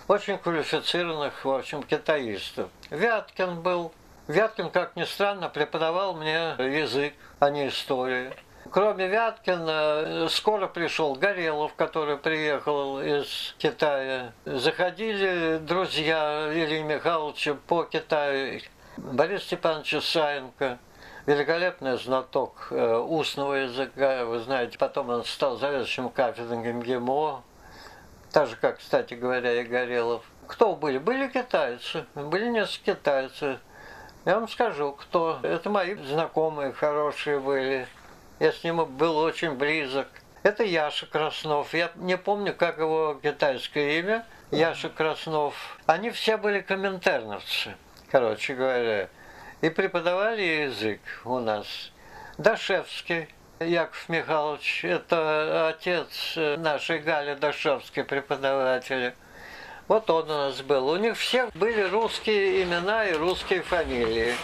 очень 0.08 0.40
квалифицированных, 0.40 1.46
в 1.46 1.50
общем, 1.52 1.84
китаистов. 1.84 2.70
Вяткин 2.90 3.62
был. 3.62 3.92
Вяткин, 4.32 4.70
как 4.70 4.96
ни 4.96 5.04
странно, 5.04 5.50
преподавал 5.50 6.14
мне 6.14 6.56
язык, 6.58 7.14
а 7.40 7.50
не 7.50 7.68
историю. 7.68 8.34
Кроме 8.72 9.08
Вяткина, 9.08 10.28
скоро 10.30 10.68
пришел 10.68 11.16
Горелов, 11.16 11.74
который 11.76 12.16
приехал 12.16 13.02
из 13.02 13.56
Китая. 13.58 14.32
Заходили 14.46 15.58
друзья 15.58 16.50
Ильи 16.54 16.82
Михайловича 16.82 17.58
по 17.68 17.84
Китаю. 17.84 18.62
Борис 18.96 19.44
Степанович 19.44 20.02
Саенко, 20.02 20.80
великолепный 21.26 21.98
знаток 21.98 22.68
э, 22.72 22.98
устного 22.98 23.56
языка. 23.56 24.24
Вы 24.24 24.40
знаете, 24.40 24.78
потом 24.78 25.10
он 25.10 25.26
стал 25.26 25.58
заведующим 25.58 26.08
кафедрой 26.10 26.72
МГИМО, 26.72 27.44
так 28.32 28.48
же, 28.48 28.56
как, 28.56 28.78
кстати 28.78 29.14
говоря, 29.14 29.60
и 29.60 29.64
Горелов. 29.66 30.24
Кто 30.48 30.74
были? 30.76 31.00
Были 31.00 31.28
китайцы, 31.28 32.06
были 32.16 32.50
несколько 32.50 32.94
китайцев. 32.94 33.60
Я 34.24 34.36
вам 34.36 34.48
скажу, 34.48 34.92
кто. 34.92 35.40
Это 35.42 35.70
мои 35.70 35.96
знакомые, 35.96 36.74
хорошие 36.74 37.40
были. 37.40 37.88
Я 38.40 38.51
с 38.51 38.63
ним 38.63 38.86
был 38.86 39.18
очень 39.18 39.56
близок. 39.56 40.08
Это 40.44 40.63
Яша 40.63 41.08
Краснов. 41.08 41.74
Я 41.74 41.92
не 41.96 42.18
помню, 42.18 42.54
как 42.54 42.78
его 42.78 43.20
китайское 43.22 44.00
имя. 44.00 44.25
Яша 44.51 44.90
Краснов. 44.90 45.56
Они 45.88 46.12
все 46.12 46.38
были 46.38 46.62
комментарновцы, 46.62 47.75
короче 48.12 48.54
говоря. 48.54 49.10
И 49.62 49.70
преподавали 49.70 50.42
язык 50.42 51.01
у 51.25 51.40
нас. 51.40 51.92
Дашевский. 52.38 53.28
Яков 53.60 54.10
Михайлович, 54.10 54.84
это 54.84 55.70
отец 55.70 56.34
нашей 56.36 56.98
Гали 56.98 57.36
Дашевской 57.36 58.04
преподавателя. 58.04 59.13
Вот 59.92 60.10
он 60.10 60.24
у 60.24 60.34
нас 60.34 60.62
был. 60.62 60.88
У 60.88 60.96
них 60.96 61.18
всех 61.18 61.52
были 61.54 61.82
русские 61.82 62.64
имена 62.64 63.04
и 63.08 63.14
русские 63.14 63.62
фамилии. 63.62 64.36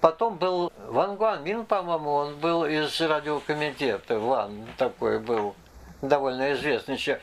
Потом 0.00 0.36
был 0.36 0.72
Ван 0.88 1.14
Гуанмин, 1.14 1.64
по-моему, 1.64 2.10
он 2.10 2.34
был 2.34 2.64
из 2.64 3.00
радиокомитета. 3.00 4.18
Ван 4.18 4.66
такой 4.76 5.20
был, 5.20 5.54
довольно 6.02 6.52
известный 6.54 6.96
человек. 6.96 7.22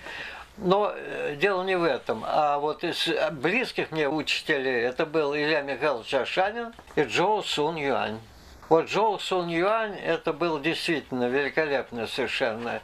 Но 0.56 0.94
э, 0.96 1.36
дело 1.36 1.62
не 1.63 1.75
в 1.75 1.84
этом. 1.84 2.24
А 2.25 2.58
вот 2.58 2.86
из 2.86 3.10
близких 3.34 3.92
мне 3.92 4.08
учителей 4.08 4.84
это 4.84 5.06
был 5.06 5.36
Илья 5.36 5.62
Михайлович 5.62 6.13
Ашанин 6.13 6.74
и 6.96 7.02
Джоу 7.02 7.43
Сун 7.43 7.76
Юань. 7.76 8.22
Вот 8.69 8.86
Джоу 8.86 9.19
Сун 9.19 9.50
Юань 9.50 10.00
это 10.00 10.32
был 10.32 10.58
действительно 10.62 11.28
великолепный 11.28 12.08
совершенно 12.08 12.80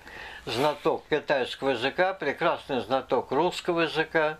знаток 0.46 1.06
китайского 1.10 1.70
языка, 1.70 2.14
прекрасный 2.14 2.82
знаток 2.82 3.32
русского 3.32 3.84
языка. 3.84 4.38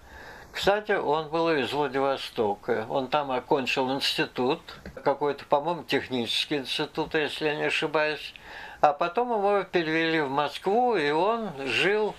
Кстати, 0.60 0.92
он 0.92 1.30
был 1.30 1.50
из 1.52 1.72
Владивостока. 1.72 2.86
Он 2.90 3.08
там 3.08 3.32
окончил 3.32 3.90
институт, 3.96 4.60
какой-то, 5.06 5.46
по-моему, 5.46 5.84
технический 5.84 6.58
институт, 6.58 7.14
если 7.14 7.46
я 7.46 7.56
не 7.56 7.64
ошибаюсь. 7.64 8.34
А 8.82 8.92
потом 8.92 9.30
его 9.30 9.64
перевели 9.64 10.20
в 10.20 10.30
Москву, 10.30 10.98
и 10.98 11.12
он 11.12 11.52
жил 11.66 12.14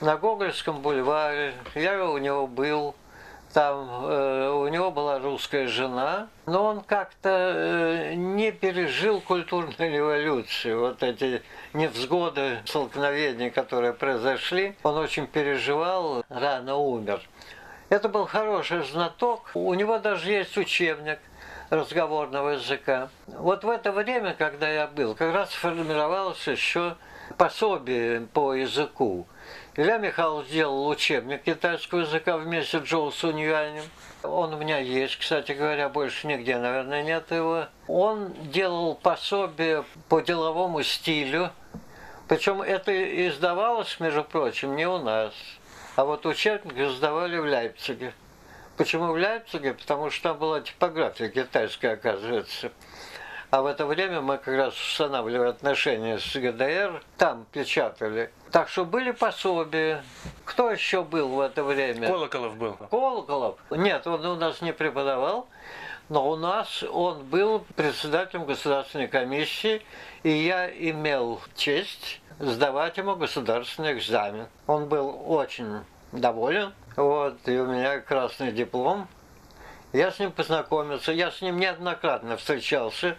на 0.00 0.16
Гогольском 0.16 0.80
бульваре. 0.80 1.52
Я 1.74 2.02
у 2.08 2.16
него 2.16 2.46
был. 2.46 2.94
Там 3.52 3.86
э, 4.06 4.48
у 4.48 4.66
него 4.68 4.90
была 4.90 5.18
русская 5.18 5.68
жена, 5.68 6.28
но 6.46 6.64
он 6.64 6.80
как-то 6.80 7.52
э, 7.54 8.14
не 8.14 8.50
пережил 8.50 9.20
культурной 9.20 9.90
революции. 9.90 10.72
Вот 10.72 11.02
эти 11.02 11.42
невзгоды, 11.74 12.60
столкновения, 12.64 13.50
которые 13.50 13.92
произошли, 13.92 14.74
он 14.82 14.96
очень 14.96 15.26
переживал, 15.26 16.24
рано 16.30 16.76
умер. 16.76 17.20
Это 17.94 18.08
был 18.08 18.26
хороший 18.26 18.82
знаток. 18.82 19.52
У 19.54 19.72
него 19.72 20.00
даже 20.00 20.32
есть 20.32 20.56
учебник 20.56 21.20
разговорного 21.70 22.48
языка. 22.48 23.08
Вот 23.28 23.62
в 23.62 23.70
это 23.70 23.92
время, 23.92 24.34
когда 24.36 24.68
я 24.68 24.88
был, 24.88 25.14
как 25.14 25.32
раз 25.32 25.50
формировалось 25.50 26.44
еще 26.48 26.96
пособие 27.38 28.22
по 28.32 28.52
языку. 28.52 29.28
Илья 29.76 29.98
Михайлович 29.98 30.48
сделал 30.48 30.88
учебник 30.88 31.44
китайского 31.44 32.00
языка 32.00 32.36
вместе 32.36 32.80
с 32.80 32.82
Джоу 32.82 33.12
Суньюанем. 33.12 33.84
Он 34.24 34.52
у 34.54 34.56
меня 34.56 34.80
есть, 34.80 35.16
кстати 35.16 35.52
говоря, 35.52 35.88
больше 35.88 36.26
нигде, 36.26 36.58
наверное, 36.58 37.04
нет 37.04 37.30
его. 37.30 37.66
Он 37.86 38.32
делал 38.50 38.96
пособие 38.96 39.84
по 40.08 40.18
деловому 40.18 40.82
стилю. 40.82 41.52
Причем 42.26 42.60
это 42.60 42.90
издавалось, 43.28 44.00
между 44.00 44.24
прочим, 44.24 44.74
не 44.74 44.88
у 44.88 44.98
нас. 44.98 45.32
А 45.96 46.04
вот 46.04 46.26
учебник 46.26 46.76
издавали 46.76 47.38
в 47.38 47.44
Лейпциге. 47.44 48.14
Почему 48.76 49.12
в 49.12 49.16
Лейпциге? 49.16 49.74
Потому 49.74 50.10
что 50.10 50.30
там 50.30 50.38
была 50.38 50.60
типография 50.60 51.28
китайская, 51.28 51.92
оказывается. 51.92 52.72
А 53.50 53.62
в 53.62 53.66
это 53.66 53.86
время 53.86 54.20
мы 54.20 54.38
как 54.38 54.56
раз 54.56 54.74
устанавливали 54.74 55.50
отношения 55.50 56.18
с 56.18 56.34
ГДР, 56.34 57.00
там 57.16 57.46
печатали. 57.52 58.32
Так 58.50 58.68
что 58.68 58.84
были 58.84 59.12
пособия. 59.12 60.02
Кто 60.44 60.72
еще 60.72 61.04
был 61.04 61.28
в 61.28 61.40
это 61.40 61.62
время? 61.62 62.08
Колоколов 62.08 62.56
был. 62.56 62.72
Колоколов? 62.90 63.58
Нет, 63.70 64.04
он 64.08 64.26
у 64.26 64.34
нас 64.34 64.60
не 64.60 64.72
преподавал. 64.72 65.46
Но 66.08 66.28
у 66.28 66.34
нас 66.34 66.82
он 66.82 67.22
был 67.24 67.64
председателем 67.76 68.44
государственной 68.44 69.06
комиссии, 69.06 69.82
и 70.24 70.30
я 70.30 70.68
имел 70.68 71.40
честь 71.54 72.20
сдавать 72.38 72.96
ему 72.96 73.16
государственный 73.16 73.92
экзамен. 73.92 74.46
Он 74.66 74.88
был 74.88 75.22
очень 75.26 75.80
доволен. 76.12 76.72
Вот, 76.96 77.36
и 77.48 77.58
у 77.58 77.66
меня 77.66 78.00
красный 78.00 78.52
диплом. 78.52 79.08
Я 79.92 80.10
с 80.10 80.18
ним 80.18 80.32
познакомился. 80.32 81.12
Я 81.12 81.30
с 81.30 81.40
ним 81.40 81.58
неоднократно 81.58 82.36
встречался, 82.36 83.16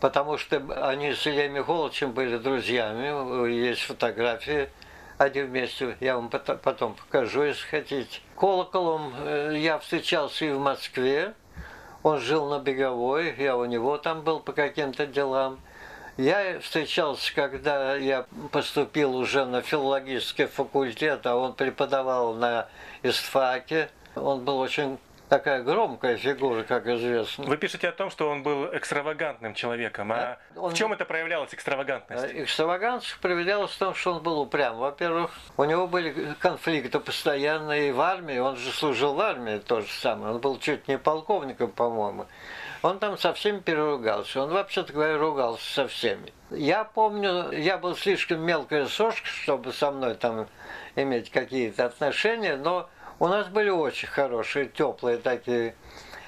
потому 0.00 0.38
что 0.38 0.56
они 0.88 1.12
с 1.12 1.26
Ильей 1.26 1.48
Михайловичем 1.48 2.12
были 2.12 2.36
друзьями. 2.38 3.48
Есть 3.50 3.82
фотографии 3.82 4.70
один 5.18 5.46
вместе. 5.46 5.96
Я 6.00 6.16
вам 6.16 6.28
потом 6.30 6.94
покажу, 6.94 7.42
если 7.42 7.66
хотите. 7.66 8.20
Колоколом 8.36 9.14
э, 9.18 9.56
я 9.58 9.78
встречался 9.78 10.44
и 10.44 10.52
в 10.52 10.58
Москве. 10.58 11.34
Он 12.02 12.20
жил 12.20 12.48
на 12.48 12.60
Беговой, 12.60 13.34
я 13.36 13.56
у 13.56 13.64
него 13.64 13.98
там 13.98 14.22
был 14.22 14.38
по 14.38 14.52
каким-то 14.52 15.06
делам. 15.06 15.58
Я 16.16 16.60
встречался, 16.60 17.34
когда 17.34 17.94
я 17.96 18.24
поступил 18.50 19.14
уже 19.16 19.44
на 19.44 19.60
филологический 19.60 20.46
факультет, 20.46 21.26
а 21.26 21.36
он 21.36 21.52
преподавал 21.52 22.32
на 22.34 22.68
ИСТФАКе. 23.02 23.90
Он 24.14 24.42
был 24.42 24.58
очень 24.58 24.98
такая 25.28 25.62
громкая 25.62 26.16
фигура, 26.16 26.62
как 26.62 26.86
известно. 26.86 27.44
Вы 27.44 27.58
пишете 27.58 27.88
о 27.88 27.92
том, 27.92 28.10
что 28.10 28.30
он 28.30 28.42
был 28.42 28.64
экстравагантным 28.74 29.52
человеком. 29.54 30.10
А 30.12 30.38
Он- 30.54 30.70
в 30.70 30.74
чем 30.74 30.94
это 30.94 31.04
проявлялась 31.04 31.52
экстравагантность? 31.52 32.24
А 32.24 32.42
Экстравагантность 32.44 33.18
проявлялась 33.20 33.72
в 33.72 33.78
том, 33.78 33.94
что 33.94 34.14
он 34.14 34.22
был 34.22 34.40
упрям. 34.40 34.78
Во-первых, 34.78 35.32
у 35.58 35.64
него 35.64 35.86
были 35.86 36.34
конфликты 36.38 36.98
постоянные 36.98 37.92
в 37.92 38.00
армии. 38.00 38.38
Он 38.38 38.56
же 38.56 38.70
служил 38.70 39.12
в 39.14 39.20
армии 39.20 39.58
то 39.58 39.82
же 39.82 39.88
самое. 39.88 40.32
Он 40.34 40.40
был 40.40 40.58
чуть 40.58 40.88
не 40.88 40.96
полковником, 40.96 41.72
по-моему. 41.72 42.26
Он 42.82 42.98
там 42.98 43.18
со 43.18 43.32
всеми 43.32 43.60
переругался. 43.60 44.42
Он, 44.42 44.50
вообще-то 44.50 44.92
говоря, 44.92 45.18
ругался 45.18 45.72
со 45.72 45.88
всеми. 45.88 46.32
Я 46.50 46.84
помню, 46.84 47.50
я 47.52 47.78
был 47.78 47.96
слишком 47.96 48.40
мелкая 48.40 48.86
сошка, 48.86 49.26
чтобы 49.26 49.72
со 49.72 49.90
мной 49.90 50.14
там 50.14 50.46
иметь 50.94 51.30
какие-то 51.30 51.86
отношения, 51.86 52.56
но 52.56 52.88
у 53.18 53.28
нас 53.28 53.48
были 53.48 53.70
очень 53.70 54.08
хорошие, 54.08 54.66
теплые 54.66 55.18
такие 55.18 55.74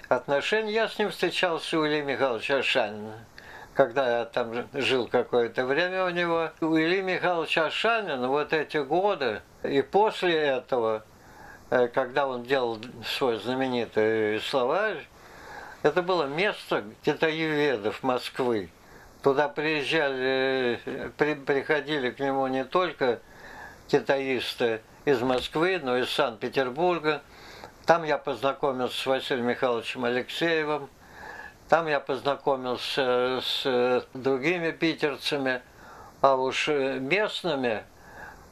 отношения. 0.09 0.73
Я 0.73 0.89
с 0.89 0.99
ним 0.99 1.11
встречался 1.11 1.79
у 1.79 1.87
Ильи 1.87 2.03
Михайловича 2.03 2.59
Ашанина 2.59 3.27
когда 3.79 4.19
я 4.19 4.25
там 4.25 4.69
жил 4.75 5.07
какое-то 5.07 5.65
время 5.65 6.05
у 6.05 6.11
него, 6.11 6.51
у 6.61 6.77
Ильи 6.77 7.01
Михайловича 7.01 7.67
Ашанина 7.67 8.27
вот 8.27 8.53
эти 8.53 8.79
годы, 8.79 9.41
и 9.63 9.83
после 9.83 10.35
этого, 10.35 11.05
э, 11.71 11.87
когда 11.87 12.27
он 12.27 12.43
делал 12.43 12.81
свой 13.05 13.39
знаменитый 13.39 14.41
словарь, 14.41 15.07
это 15.83 16.03
было 16.03 16.25
место 16.25 16.85
китаеведов 17.03 18.03
Москвы. 18.03 18.71
Туда 19.23 19.49
приезжали, 19.49 20.81
э, 20.85 21.11
при- 21.17 21.35
приходили 21.35 22.11
к 22.11 22.21
нему 22.21 22.47
не 22.47 22.65
только 22.65 23.21
китаисты 23.89 24.81
из 25.05 25.21
Москвы, 25.21 25.81
но 25.83 25.97
и 25.97 26.03
из 26.03 26.11
Санкт-Петербурга. 26.11 27.23
Там 27.87 28.05
я 28.05 28.19
познакомился 28.19 28.95
с 28.95 29.07
Василием 29.07 29.47
Михайловичем 29.47 30.05
Алексеевым, 30.05 30.89
там 31.69 31.87
я 31.87 32.01
познакомился 32.01 33.41
с 33.43 33.63
э, 33.65 34.03
другими 34.15 34.71
питерцами, 34.71 35.63
а 36.21 36.37
уж 36.37 36.69
э, 36.69 36.99
местными. 36.99 37.83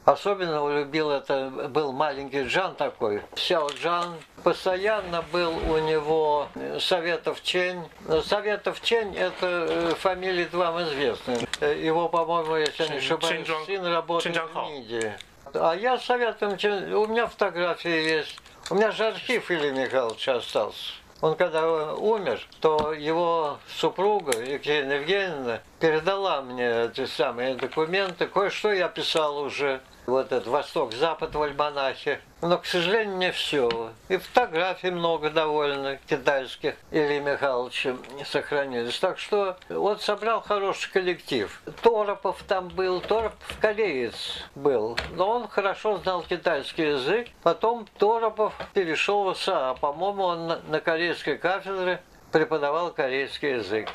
Особенно 0.07 0.63
улюбил 0.63 1.11
это 1.11 1.49
был 1.67 1.91
маленький 1.91 2.43
Джан 2.43 2.75
такой, 2.75 3.21
Сяо 3.35 3.67
Джан. 3.67 4.15
Постоянно 4.41 5.21
был 5.33 5.51
у 5.69 5.79
него 5.79 6.47
э, 6.55 6.79
Советов 6.79 7.43
Чень. 7.43 7.83
Советов 8.23 8.79
Чень– 8.79 9.13
это 9.17 9.67
э, 9.69 9.93
фамилия 9.99 10.47
вам 10.53 10.81
известная. 10.83 11.39
Э, 11.59 11.77
Его, 11.77 12.07
по-моему, 12.07 12.55
если 12.55 12.83
я 12.83 12.89
не 12.89 12.97
ошибаюсь, 12.99 13.45
Чен 13.45 13.65
сын 13.65 13.85
работает 13.85 14.37
в. 14.37 14.57
Индии. 14.77 15.13
А 15.53 15.73
я 15.73 15.97
Советом 15.97 16.55
Чень, 16.55 16.89
у 16.93 17.05
меня 17.07 17.27
фотографии 17.27 17.89
есть. 17.89 18.39
У 18.69 18.75
меня 18.75 18.91
же 18.91 19.07
архив 19.07 19.51
Ильи 19.51 19.71
Михайловича 19.71 20.37
остался. 20.37 20.93
Он 21.19 21.35
когда 21.35 21.93
умер, 21.95 22.39
то 22.61 22.93
его 22.93 23.57
супруга 23.75 24.39
Екатерина 24.39 24.93
Евгеньевна 24.93 25.59
передала 25.81 26.41
мне 26.43 26.83
эти 26.83 27.05
самые 27.07 27.55
документы. 27.55 28.27
Кое-что 28.27 28.71
я 28.71 28.87
писал 28.87 29.39
уже. 29.39 29.81
Вот 30.07 30.27
этот 30.31 30.47
Восток-Запад 30.47 31.35
в 31.35 31.41
альманахе. 31.41 32.21
Но, 32.41 32.57
к 32.59 32.65
сожалению, 32.65 33.17
не 33.17 33.31
все. 33.33 33.91
И 34.07 34.15
фотографий 34.15 34.89
много 34.89 35.29
довольно 35.29 35.99
китайских 36.07 36.75
Ильи 36.91 37.19
Михайловича 37.19 37.97
сохранились. 38.25 38.97
Так 38.99 39.19
что 39.19 39.57
вот 39.67 40.01
собрал 40.01 40.39
хороший 40.39 40.89
коллектив. 40.93 41.61
Торопов 41.81 42.41
там 42.47 42.69
был, 42.69 43.01
Торопов 43.01 43.35
кореец 43.59 44.45
был. 44.55 44.97
Но 45.11 45.29
он 45.29 45.47
хорошо 45.49 45.97
знал 45.97 46.21
китайский 46.23 46.83
язык. 46.83 47.27
Потом 47.43 47.85
Торопов 47.97 48.53
перешел 48.73 49.25
в 49.33 49.35
СА. 49.37 49.73
По-моему, 49.81 50.23
он 50.23 50.47
на- 50.47 50.59
на 50.69 50.79
корейской 50.79 51.37
кафедре 51.37 52.01
преподавал 52.31 52.91
корейский 52.93 53.55
язык. 53.57 53.89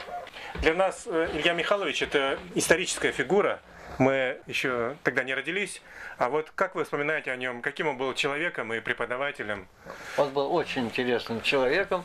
Для 0.61 0.75
нас 0.75 1.07
э, 1.07 1.31
Илья 1.33 1.55
Михайлович 1.55 2.03
это 2.03 2.39
историческая 2.55 3.13
фигура. 3.13 3.61
Мы 4.03 4.39
еще 4.49 4.97
тогда 5.05 5.23
не 5.23 5.33
родились. 5.33 5.81
А 6.19 6.29
вот 6.29 6.51
как 6.57 6.75
вы 6.75 6.83
вспоминаете 6.83 7.31
о 7.31 7.37
нем? 7.37 7.63
Каким 7.63 7.87
он 7.87 7.97
был 7.97 8.15
человеком 8.15 8.73
и 8.75 8.81
преподавателем? 8.81 9.69
Он 10.17 10.31
был 10.31 10.53
очень 10.53 10.87
интересным 10.87 11.41
человеком 11.41 12.05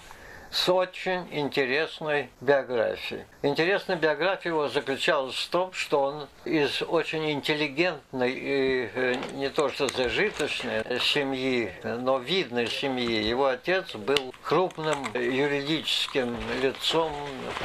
с 0.52 0.70
очень 0.70 1.28
интересной 1.32 2.30
биографией. 2.42 3.26
Интересная 3.42 3.96
биография 3.96 4.52
его 4.52 4.68
заключалась 4.70 5.36
в 5.36 5.50
том, 5.50 5.74
что 5.74 6.02
он 6.02 6.28
из 6.46 6.82
очень 6.82 7.32
интеллигентной 7.32 8.32
и 8.32 8.90
э, 8.94 9.16
не 9.34 9.50
то 9.50 9.70
что 9.70 9.88
зажиточной 9.88 10.84
семьи, 11.00 11.72
но 11.84 12.18
видной 12.18 12.68
семьи. 12.68 13.22
Его 13.24 13.48
отец 13.48 13.96
был 13.96 14.34
крупным 14.44 14.98
юридическим 15.14 16.36
лицом 16.62 17.12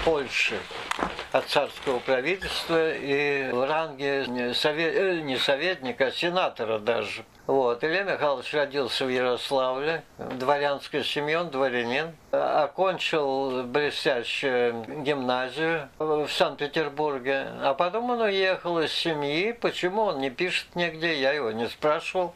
Польши 0.04 0.58
от 1.32 1.46
царского 1.46 1.98
правительства 2.00 2.94
и 2.94 3.50
в 3.50 3.66
ранге 3.66 4.26
не, 4.28 4.50
сове- 4.50 4.92
э, 4.92 5.20
не 5.20 5.36
советника, 5.36 6.06
а 6.06 6.12
сенатора 6.12 6.78
даже. 6.78 7.24
Вот. 7.46 7.82
Илья 7.82 8.04
Михайлович 8.04 8.54
родился 8.54 9.04
в 9.04 9.08
Ярославле, 9.08 10.04
дворянской 10.18 11.02
семье, 11.02 11.40
он 11.40 11.50
дворянин. 11.50 12.14
Окончил 12.30 13.64
блестящую 13.64 14.84
гимназию 15.02 15.88
в 15.98 16.28
Санкт-Петербурге, 16.28 17.48
а 17.62 17.74
потом 17.74 18.10
он 18.10 18.20
уехал 18.20 18.78
из 18.78 18.92
семьи. 18.92 19.52
Почему 19.52 20.02
он 20.02 20.20
не 20.20 20.30
пишет 20.30 20.74
нигде, 20.74 21.20
я 21.20 21.32
его 21.32 21.50
не 21.50 21.68
спрашивал 21.68 22.34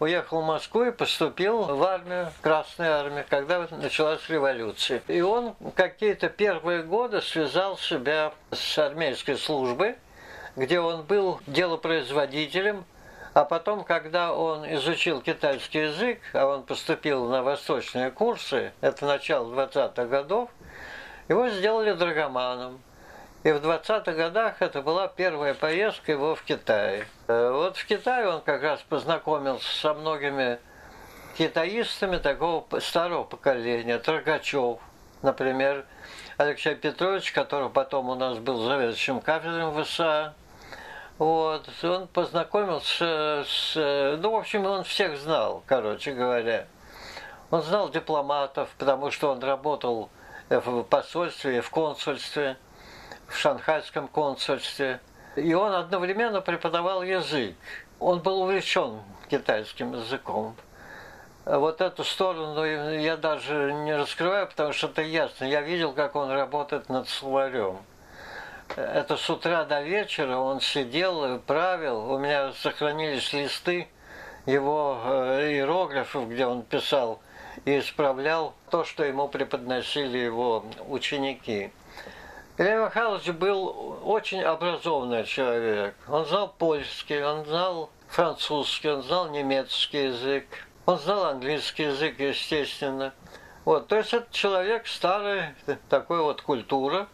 уехал 0.00 0.42
в 0.42 0.44
Москву 0.44 0.84
и 0.84 0.90
поступил 0.90 1.62
в 1.62 1.82
армию, 1.82 2.32
Красную 2.42 2.92
армию, 2.92 3.24
когда 3.28 3.66
началась 3.70 4.28
революция. 4.28 5.02
И 5.08 5.20
он 5.20 5.54
какие-то 5.74 6.28
первые 6.28 6.82
годы 6.82 7.22
связал 7.22 7.78
себя 7.78 8.32
с 8.50 8.78
армейской 8.78 9.36
службой, 9.36 9.96
где 10.56 10.80
он 10.80 11.02
был 11.02 11.40
делопроизводителем, 11.46 12.84
а 13.34 13.44
потом, 13.44 13.82
когда 13.84 14.32
он 14.32 14.64
изучил 14.74 15.20
китайский 15.20 15.80
язык, 15.80 16.20
а 16.32 16.46
он 16.46 16.62
поступил 16.62 17.28
на 17.28 17.42
восточные 17.42 18.12
курсы, 18.12 18.72
это 18.80 19.06
начало 19.06 19.52
20-х 19.52 20.04
годов, 20.06 20.50
его 21.28 21.48
сделали 21.48 21.92
драгоманом. 21.92 22.80
И 23.42 23.50
в 23.50 23.56
20-х 23.56 24.12
годах 24.12 24.62
это 24.62 24.80
была 24.80 25.08
первая 25.08 25.52
поездка 25.52 26.12
его 26.12 26.34
в 26.34 26.42
Китай. 26.44 27.04
Э, 27.26 27.50
Вот 27.50 27.76
в 27.76 27.84
Китае 27.84 28.28
он 28.28 28.40
как 28.40 28.62
раз 28.62 28.80
познакомился 28.88 29.68
со 29.80 29.92
многими 29.92 30.58
китаистами 31.36 32.18
такого 32.18 32.64
старого 32.78 33.24
поколения. 33.24 33.98
Трогачев, 33.98 34.78
например, 35.22 35.84
Алексей 36.38 36.74
Петрович, 36.74 37.32
который 37.32 37.68
потом 37.68 38.08
у 38.08 38.14
нас 38.14 38.38
был 38.38 38.62
заведующим 38.62 39.20
кафедрой 39.20 39.84
ВСА. 39.84 40.34
Вот, 41.18 41.68
он 41.84 42.08
познакомился 42.08 43.44
с... 43.46 43.74
Ну, 44.20 44.30
в 44.32 44.34
общем, 44.34 44.66
он 44.66 44.82
всех 44.82 45.16
знал, 45.16 45.62
короче 45.66 46.12
говоря. 46.12 46.66
Он 47.52 47.62
знал 47.62 47.88
дипломатов, 47.88 48.68
потому 48.78 49.12
что 49.12 49.30
он 49.30 49.40
работал 49.40 50.10
в 50.48 50.82
посольстве, 50.82 51.60
в 51.60 51.70
консульстве, 51.70 52.56
в 53.28 53.36
шанхайском 53.36 54.08
консульстве. 54.08 55.00
И 55.36 55.54
он 55.54 55.72
одновременно 55.72 56.40
преподавал 56.40 57.02
язык. 57.04 57.54
Он 58.00 58.18
был 58.18 58.42
увлечен 58.42 59.00
китайским 59.30 59.92
языком. 59.92 60.56
Вот 61.44 61.80
эту 61.80 62.02
сторону 62.02 62.64
я 62.64 63.16
даже 63.16 63.72
не 63.72 63.94
раскрываю, 63.94 64.48
потому 64.48 64.72
что 64.72 64.88
это 64.88 65.02
ясно. 65.02 65.44
Я 65.44 65.60
видел, 65.60 65.92
как 65.92 66.16
он 66.16 66.30
работает 66.30 66.88
над 66.88 67.08
словарем. 67.08 67.78
Это 68.76 69.16
с 69.16 69.30
утра 69.30 69.64
до 69.64 69.82
вечера 69.82 70.36
он 70.36 70.60
сидел 70.60 71.38
правил. 71.40 72.10
У 72.10 72.18
меня 72.18 72.52
сохранились 72.52 73.32
листы 73.32 73.88
его 74.46 75.00
э, 75.04 75.52
иероглифов, 75.52 76.28
где 76.28 76.46
он 76.46 76.62
писал 76.62 77.20
и 77.64 77.78
исправлял 77.78 78.54
то, 78.70 78.84
что 78.84 79.04
ему 79.04 79.28
преподносили 79.28 80.18
его 80.18 80.64
ученики. 80.88 81.72
Илья 82.56 82.84
Михайлович 82.84 83.30
был 83.30 83.98
очень 84.04 84.42
образованный 84.42 85.24
человек. 85.24 85.94
Он 86.08 86.24
знал 86.24 86.54
польский, 86.56 87.22
он 87.24 87.44
знал 87.44 87.90
французский, 88.08 88.90
он 88.90 89.02
знал 89.02 89.28
немецкий 89.30 90.04
язык, 90.04 90.46
он 90.86 90.98
знал 90.98 91.26
английский 91.26 91.84
язык, 91.84 92.20
естественно. 92.20 93.12
Вот, 93.64 93.88
то 93.88 93.96
есть 93.96 94.12
это 94.12 94.26
человек 94.30 94.86
старой 94.86 95.54
такой 95.88 96.20
вот 96.20 96.42
культуры, 96.42 97.06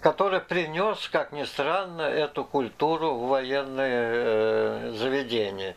который 0.00 0.40
принес, 0.40 1.08
как 1.08 1.32
ни 1.32 1.44
странно, 1.44 2.02
эту 2.02 2.44
культуру 2.44 3.14
в 3.14 3.28
военные 3.28 4.02
э, 4.02 4.92
заведения. 4.94 5.74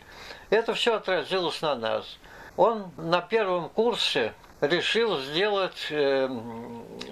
Это 0.49 0.73
все 0.73 0.95
отразилось 0.95 1.61
на 1.61 1.75
нас. 1.75 2.17
Он 2.57 2.91
на 2.97 3.21
первом 3.21 3.69
курсе 3.69 4.33
решил 4.61 5.17
сделать 5.19 5.87
э, 5.89 6.29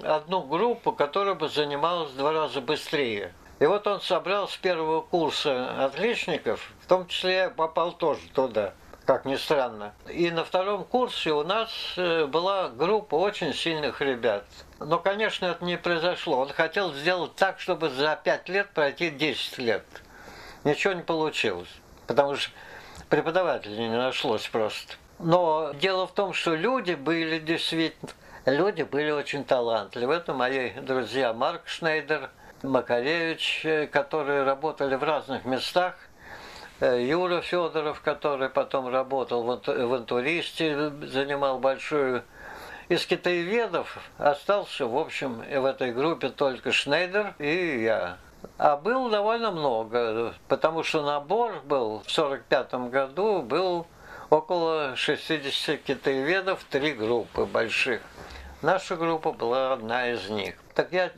одну 0.02 0.42
группу, 0.42 0.92
которая 0.92 1.34
бы 1.34 1.48
занималась 1.48 2.10
в 2.10 2.16
два 2.16 2.32
раза 2.32 2.60
быстрее. 2.60 3.32
И 3.58 3.66
вот 3.66 3.86
он 3.86 4.00
собрал 4.00 4.48
с 4.48 4.56
первого 4.56 5.00
курса 5.00 5.84
отличников, 5.84 6.72
в 6.80 6.86
том 6.86 7.08
числе 7.08 7.32
я 7.34 7.50
попал 7.50 7.92
тоже 7.92 8.20
туда, 8.32 8.74
как 9.08 9.24
ни 9.24 9.36
странно. 9.36 9.94
И 10.10 10.30
на 10.30 10.44
втором 10.44 10.84
курсе 10.84 11.32
у 11.32 11.42
нас 11.42 11.70
э, 11.96 12.26
была 12.26 12.68
группа 12.68 13.14
очень 13.14 13.54
сильных 13.54 14.02
ребят. 14.02 14.44
Но, 14.80 14.98
конечно, 14.98 15.46
это 15.46 15.64
не 15.64 15.78
произошло. 15.78 16.40
Он 16.40 16.50
хотел 16.50 16.92
сделать 16.92 17.34
так, 17.34 17.58
чтобы 17.58 17.88
за 17.88 18.20
пять 18.22 18.50
лет 18.50 18.68
пройти 18.74 19.08
10 19.08 19.56
лет. 19.60 19.82
Ничего 20.62 20.92
не 20.92 21.00
получилось, 21.00 21.70
потому 22.06 22.36
что 22.36 22.52
преподавателей 23.08 23.88
не 23.88 23.96
нашлось 23.96 24.46
просто. 24.46 24.96
Но 25.18 25.72
дело 25.72 26.06
в 26.06 26.12
том, 26.12 26.34
что 26.34 26.54
люди 26.54 26.92
были 26.92 27.38
действительно, 27.38 28.10
люди 28.44 28.82
были 28.82 29.10
очень 29.10 29.42
талантливы. 29.42 30.16
Это 30.16 30.34
мои 30.34 30.72
друзья 30.82 31.32
Марк 31.32 31.62
Шнейдер, 31.64 32.28
Макаревич, 32.62 33.62
э, 33.64 33.86
которые 33.86 34.42
работали 34.42 34.96
в 34.96 35.02
разных 35.02 35.46
местах. 35.46 35.94
Э, 36.80 37.02
Юра 37.02 37.40
Федоров, 37.40 38.00
который 38.00 38.48
потом 38.48 38.88
работал 38.88 39.42
в 39.42 39.94
антуристе, 39.94 40.90
занимал 41.02 41.58
большую 41.58 42.22
из 42.88 43.04
китаеведов 43.04 43.98
остался, 44.16 44.86
в 44.86 44.96
общем, 44.96 45.42
в 45.42 45.64
этой 45.66 45.92
группе 45.92 46.30
только 46.30 46.72
Шнейдер 46.72 47.34
и 47.38 47.82
я. 47.82 48.16
А 48.56 48.76
был 48.76 49.10
довольно 49.10 49.50
много, 49.50 50.32
потому 50.46 50.82
что 50.84 51.02
набор 51.02 51.60
был 51.64 51.98
в 51.98 52.10
1945 52.10 52.90
году, 52.90 53.42
был 53.42 53.86
около 54.30 54.96
60 54.96 55.82
китаеведов, 55.82 56.64
три 56.70 56.92
группы 56.92 57.44
больших. 57.44 58.00
Наша 58.62 58.96
группа 58.96 59.32
была 59.32 59.72
одна 59.72 60.10
из 60.10 60.30
них. 60.30 60.54
Так 60.78 60.92
я 60.92 61.10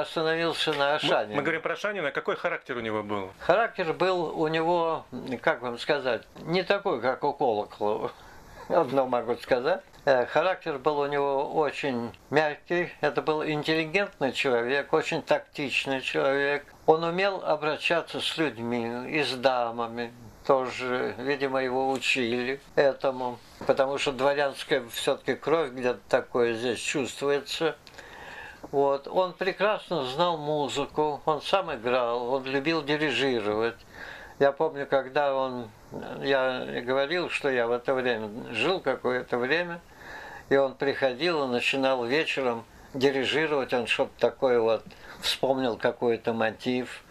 остановился 0.00 0.72
на 0.72 0.94
Ашане. 0.94 1.32
Мы, 1.32 1.36
мы 1.36 1.42
говорим 1.42 1.60
про 1.60 1.76
Шанина. 1.76 2.12
Какой 2.12 2.34
характер 2.34 2.78
у 2.78 2.80
него 2.80 3.02
был? 3.02 3.30
Характер 3.40 3.92
был 3.92 4.40
у 4.40 4.48
него, 4.48 5.04
как 5.42 5.60
вам 5.60 5.76
сказать, 5.76 6.22
не 6.46 6.62
такой, 6.62 6.98
как 7.02 7.22
у 7.22 7.34
Колоколова. 7.34 8.10
Одно 8.70 9.06
могу 9.06 9.36
сказать. 9.36 9.82
Э, 10.06 10.24
характер 10.24 10.78
был 10.78 10.98
у 10.98 11.06
него 11.06 11.44
очень 11.52 12.10
мягкий, 12.30 12.90
это 13.02 13.20
был 13.20 13.44
интеллигентный 13.44 14.32
человек, 14.32 14.90
очень 14.94 15.20
тактичный 15.20 16.00
человек. 16.00 16.64
Он 16.86 17.04
умел 17.04 17.44
обращаться 17.44 18.18
с 18.18 18.38
людьми 18.38 19.10
и 19.10 19.22
с 19.24 19.34
дамами, 19.34 20.10
тоже, 20.46 21.14
видимо, 21.18 21.62
его 21.62 21.90
учили 21.90 22.60
этому, 22.74 23.38
потому 23.66 23.98
что 23.98 24.12
дворянская 24.12 24.82
все-таки 24.90 25.34
кровь 25.34 25.70
где-то 25.70 26.00
такое 26.08 26.54
здесь 26.54 26.80
чувствуется. 26.80 27.76
Вот. 28.72 29.06
Он 29.06 29.32
прекрасно 29.32 30.04
знал 30.06 30.36
музыку, 30.36 31.20
он 31.24 31.40
сам 31.40 31.72
играл, 31.72 32.32
он 32.32 32.44
любил 32.44 32.82
дирижировать. 32.82 33.76
Я 34.40 34.50
помню, 34.50 34.86
когда 34.88 35.34
он, 35.34 35.70
я 36.20 36.82
говорил, 36.84 37.30
что 37.30 37.48
я 37.48 37.68
в 37.68 37.72
это 37.72 37.94
время 37.94 38.52
жил 38.52 38.80
какое-то 38.80 39.38
время– 39.38 39.80
и 40.52 40.56
он 40.56 40.74
приходил 40.74 41.44
и 41.44 41.48
начинал 41.48 42.04
вечером 42.04 42.64
дирижировать, 42.92 43.72
он 43.72 43.86
что-то 43.86 44.12
такое 44.18 44.60
вот, 44.60 44.84
вспомнил 45.20 45.78
какой-то 45.78 46.34
мотив. 46.34 47.02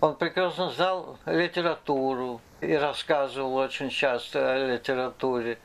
Он 0.00 0.14
прекрасно 0.14 0.70
знал 0.70 1.18
литературу 1.26 2.40
и 2.60 2.72
рассказывал 2.74 3.56
очень 3.56 3.90
часто 3.90 4.52
о 4.52 4.74
литературе. 4.74 5.58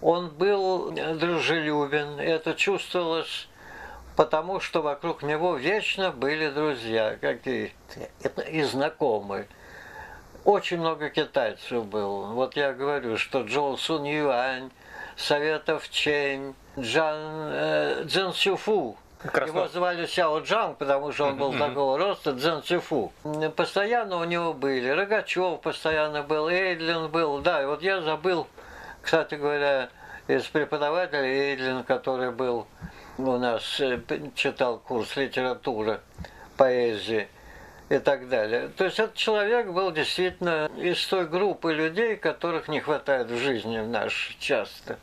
Он 0.00 0.30
был 0.30 0.90
дружелюбен, 0.90 2.18
это 2.18 2.54
чувствовалось 2.54 3.48
потому 4.16 4.60
что 4.60 4.82
вокруг 4.82 5.22
него 5.22 5.56
вечно 5.56 6.10
были 6.10 6.48
друзья 6.50 7.16
какие-то 7.20 8.42
и 8.42 8.62
знакомые. 8.62 9.48
Очень 10.44 10.78
много 10.78 11.08
китайцев 11.08 11.86
было. 11.86 12.26
Вот 12.26 12.56
я 12.56 12.72
говорю, 12.72 13.16
что 13.16 13.42
Джоу 13.42 13.76
Сун 13.78 14.04
Юань, 14.04 14.70
Советов 15.16 15.88
Чень, 15.88 16.54
Джан 16.78 17.16
э, 17.18 18.04
Цзэн 18.06 18.32
Сюфу. 18.34 18.96
Его 19.24 19.68
звали 19.68 20.04
Сяо 20.04 20.40
Джан, 20.40 20.74
потому 20.74 21.10
что 21.12 21.28
он 21.28 21.38
был 21.38 21.54
такого 21.54 21.96
роста, 21.96 22.36
Цзэн 22.36 22.62
Цюфу. 22.62 23.10
Постоянно 23.56 24.18
у 24.18 24.24
него 24.24 24.52
были, 24.52 24.86
Рогачев 24.90 25.60
постоянно 25.62 26.22
был, 26.22 26.48
Эйдлин 26.50 27.08
был, 27.08 27.38
да, 27.38 27.62
и 27.62 27.64
вот 27.66 27.80
я 27.80 28.02
забыл, 28.02 28.46
кстати 29.00 29.36
говоря, 29.36 29.88
из 30.28 30.44
преподавателей 30.44 31.52
Эйдлин, 31.52 31.84
который 31.84 32.32
был 32.32 32.66
у 33.18 33.36
нас, 33.38 33.80
э, 33.80 34.00
читал 34.34 34.78
курс 34.78 35.16
литературы, 35.16 36.00
поэзии 36.56 37.28
и 37.88 37.98
так 37.98 38.28
далее. 38.28 38.68
То 38.68 38.84
есть 38.84 38.98
этот 38.98 39.14
человек 39.14 39.68
был 39.68 39.92
действительно 39.92 40.70
из 40.76 41.04
той 41.06 41.26
группы 41.26 41.72
людей, 41.72 42.16
которых 42.16 42.68
не 42.68 42.80
хватает 42.80 43.30
в 43.30 43.36
жизни 43.36 43.78
наш 43.78 44.36
часто. 44.40 44.98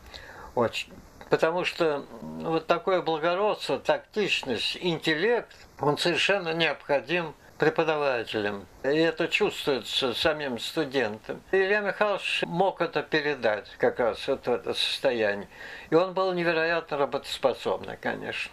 Очень. 0.55 0.91
Потому 1.29 1.63
что 1.63 2.05
вот 2.19 2.67
такое 2.67 3.01
благородство, 3.01 3.79
тактичность, 3.79 4.77
интеллект, 4.81 5.55
он 5.79 5.97
совершенно 5.97 6.53
необходим 6.53 7.33
преподавателям. 7.61 8.65
И 8.81 8.87
это 8.87 9.27
чувствуется 9.27 10.15
самим 10.15 10.57
студентам. 10.57 11.43
И 11.51 11.57
Илья 11.57 11.81
Михайлович 11.81 12.41
мог 12.47 12.81
это 12.81 13.03
передать 13.03 13.69
как 13.77 13.99
раз 13.99 14.17
в 14.17 14.29
это 14.29 14.73
состояние. 14.73 15.47
И 15.91 15.95
он 15.95 16.15
был 16.15 16.33
невероятно 16.33 16.97
работоспособный, 16.97 17.97
конечно. 17.97 18.51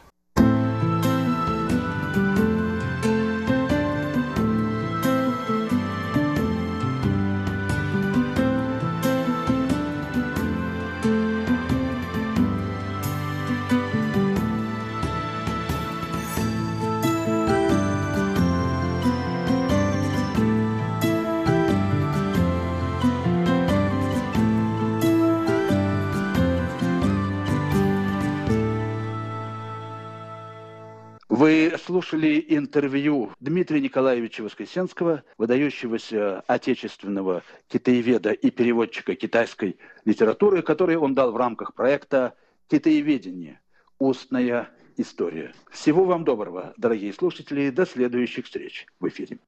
Вы 31.38 31.72
слушали 31.84 32.44
интервью 32.48 33.30
Дмитрия 33.38 33.80
Николаевича 33.80 34.42
Воскресенского, 34.42 35.22
выдающегося 35.36 36.40
отечественного 36.48 37.44
китаеведа 37.68 38.32
и 38.32 38.50
переводчика 38.50 39.14
китайской 39.14 39.78
литературы, 40.04 40.62
который 40.62 40.96
он 40.96 41.14
дал 41.14 41.30
в 41.30 41.36
рамках 41.36 41.74
проекта 41.74 42.34
«Китаеведение. 42.66 43.60
Устная 44.00 44.70
история». 44.96 45.54
Всего 45.70 46.06
вам 46.06 46.24
доброго, 46.24 46.74
дорогие 46.76 47.12
слушатели, 47.12 47.70
до 47.70 47.86
следующих 47.86 48.46
встреч 48.46 48.86
в 48.98 49.06
эфире. 49.06 49.38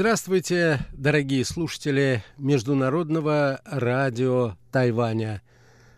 Здравствуйте, 0.00 0.78
дорогие 0.92 1.44
слушатели 1.44 2.22
Международного 2.36 3.60
радио 3.64 4.56
Тайваня. 4.70 5.42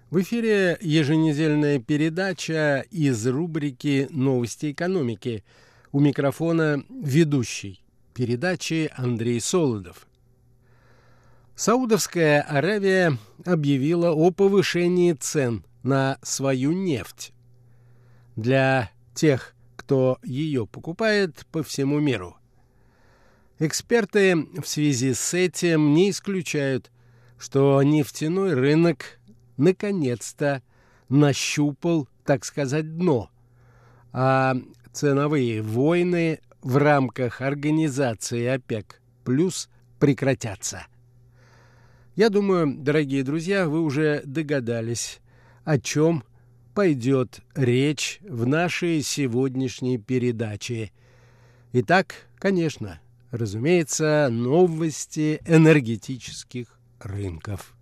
В 0.09 0.23
эфире 0.23 0.79
еженедельная 0.81 1.81
передача 1.81 2.83
из 2.91 3.27
рубрики 3.27 4.07
«Новости 4.09 4.73
экономики». 4.73 5.45
У 5.93 6.01
микрофона 6.01 6.83
ведущий 6.89 7.83
передачи 8.15 8.91
Андрей 8.97 9.39
Солодов. 9.39 10.09
Саудовская 11.55 12.41
Аравия 12.41 13.19
объявила 13.45 14.13
о 14.13 14.31
повышении 14.31 15.13
цен 15.13 15.63
на 15.83 16.17
свою 16.23 16.73
нефть 16.73 17.35
для 18.35 18.91
тех, 19.13 19.55
кто 19.77 20.19
ее 20.23 20.67
покупает 20.67 21.45
по 21.53 21.63
всему 21.63 22.01
миру. 22.01 22.40
Эксперты 23.63 24.37
в 24.59 24.67
связи 24.67 25.13
с 25.13 25.35
этим 25.35 25.93
не 25.93 26.09
исключают, 26.09 26.91
что 27.39 27.83
нефтяной 27.83 28.55
рынок 28.55 29.21
наконец-то 29.59 30.63
нащупал, 31.11 32.09
так 32.25 32.47
сказать, 32.47 32.97
дно, 32.97 33.31
а 34.13 34.57
ценовые 34.95 35.61
войны 35.61 36.41
в 36.63 36.79
рамках 36.79 37.43
организации 37.43 38.47
ОПЕК 38.47 39.03
плюс 39.25 39.69
прекратятся. 39.99 40.87
Я 42.17 42.31
думаю, 42.31 42.77
дорогие 42.79 43.23
друзья, 43.25 43.69
вы 43.69 43.83
уже 43.83 44.23
догадались, 44.25 45.21
о 45.65 45.79
чем 45.79 46.25
пойдет 46.75 47.41
речь 47.55 48.21
в 48.23 48.47
нашей 48.47 49.03
сегодняшней 49.03 49.99
передаче. 49.99 50.93
Итак, 51.75 52.15
конечно, 52.39 53.01
разумеется, 53.31 54.29
новости 54.31 55.41
энергетических 55.47 56.79
рынков. 57.01 57.75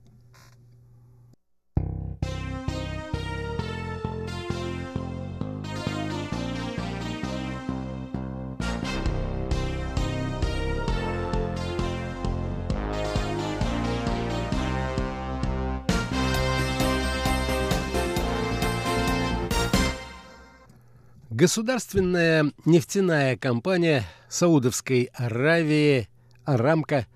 Государственная 21.41 22.53
нефтяная 22.65 23.37
компания 23.37 24.05
Саудовской 24.29 25.09
Аравии 25.15 26.09
«Арамка» 26.45 27.07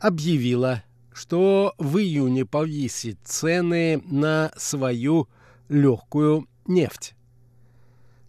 объявила, 0.00 0.82
что 1.12 1.74
в 1.76 1.98
июне 1.98 2.46
повысит 2.46 3.18
цены 3.24 4.00
на 4.06 4.52
свою 4.56 5.28
легкую 5.68 6.48
нефть. 6.66 7.12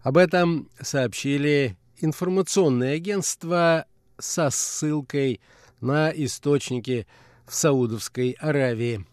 Об 0.01 0.17
этом 0.17 0.69
сообщили 0.81 1.77
информационные 1.99 2.95
агентства 2.95 3.85
со 4.19 4.49
ссылкой 4.49 5.39
на 5.79 6.09
источники 6.09 7.07
в 7.45 7.55
Саудовской 7.55 8.31
Аравии. 8.41 9.05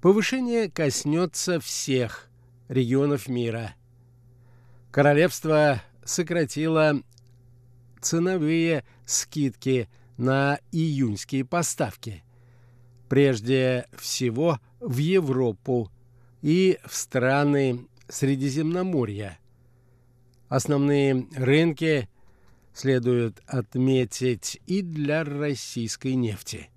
Повышение 0.00 0.70
коснется 0.70 1.60
всех 1.60 2.30
регионов 2.70 3.28
мира– 3.28 3.74
Королевство 4.90 5.80
сократило 6.04 7.00
ценовые 8.00 8.84
скидки 9.06 9.88
на 10.16 10.58
июньские 10.72 11.44
поставки. 11.44 12.24
Прежде 13.08 13.86
всего 13.96 14.58
в 14.80 14.96
Европу 14.96 15.90
и 16.42 16.78
в 16.84 16.94
страны 16.96 17.86
Средиземноморья. 18.08 19.38
Основные 20.48 21.28
рынки 21.36 22.08
следует 22.74 23.40
отметить 23.46 24.60
и 24.66 24.82
для 24.82 25.22
российской 25.22 26.14
нефти. 26.14 26.68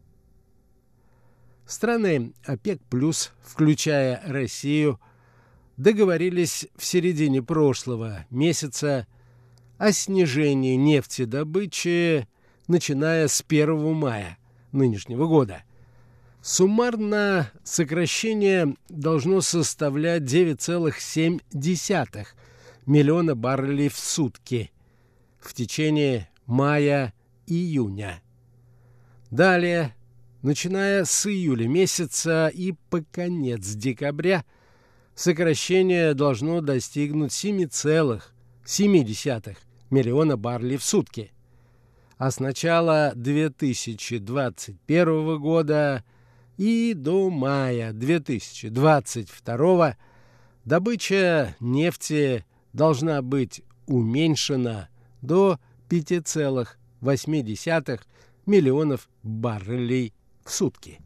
Страны 1.67 2.33
ОПЕК+, 2.45 2.81
включая 3.45 4.23
Россию, 4.27 4.99
договорились 5.77 6.67
в 6.75 6.85
середине 6.85 7.45
прошлого 7.45 8.27
месяца 8.29 9.07
о 9.79 9.93
снижении 9.93 10.75
нефтедобычи 10.75 12.27
начиная 12.71 13.29
с 13.29 13.45
1 13.47 13.95
мая 13.95 14.39
нынешнего 14.73 15.27
года. 15.27 15.63
Суммарно 16.41 17.53
сокращение 17.65 18.75
должно 18.89 19.43
составлять 19.43 20.23
9,7 20.23 22.27
миллиона 22.87 23.35
баррелей 23.35 23.89
в 23.89 23.99
сутки 23.99 24.71
в 25.39 25.53
течение 25.53 26.31
мая-июня. 26.47 28.23
Далее, 29.31 29.95
начиная 30.43 31.05
с 31.05 31.27
июля 31.27 31.69
месяца 31.69 32.49
и 32.49 32.73
по 32.89 33.05
конец 33.11 33.67
декабря, 33.67 34.45
сокращение 35.15 36.15
должно 36.15 36.61
достигнуть 36.61 37.33
7,7 37.33 39.57
миллиона 39.91 40.37
баррелей 40.37 40.77
в 40.77 40.85
сутки– 40.85 41.33
а 42.21 42.31
с 42.31 42.39
начала 42.39 43.13
2021 43.17 45.41
года 45.41 46.05
и 46.59 46.93
до 46.95 47.31
мая 47.31 47.95
2022 47.95 49.97
добыча 50.67 51.57
нефти 51.61 52.45
должна 52.75 53.23
быть 53.23 53.63
уменьшена 53.87 54.91
до 55.23 55.59
5,8 55.89 58.01
миллионов 58.45 59.09
баррелей 59.23 60.13
в 60.45 60.53
сутки. 60.53 61.01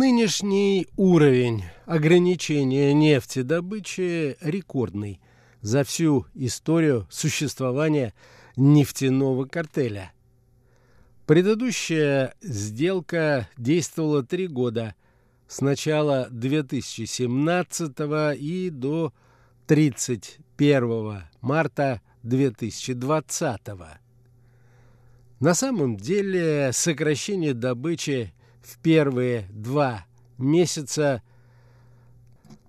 Нынешний 0.00 0.86
уровень 0.96 1.64
ограничения 1.84 2.94
нефтедобычи 2.94 4.36
рекордный 4.40 5.20
за 5.60 5.82
всю 5.82 6.24
историю 6.34 7.08
существования 7.10 8.14
нефтяного 8.54 9.46
картеля. 9.46 10.12
Предыдущая 11.26 12.36
сделка 12.40 13.48
действовала 13.56 14.22
три 14.22 14.46
года 14.46 14.94
с 15.48 15.62
начала 15.62 16.28
2017 16.30 17.92
и 18.38 18.70
до 18.70 19.12
31 19.66 21.24
марта 21.40 22.02
2020 22.22 23.60
На 25.40 25.54
самом 25.54 25.96
деле 25.96 26.70
сокращение 26.72 27.52
добычи 27.52 28.32
в 28.68 28.78
первые 28.78 29.48
два 29.50 30.04
месяца 30.36 31.22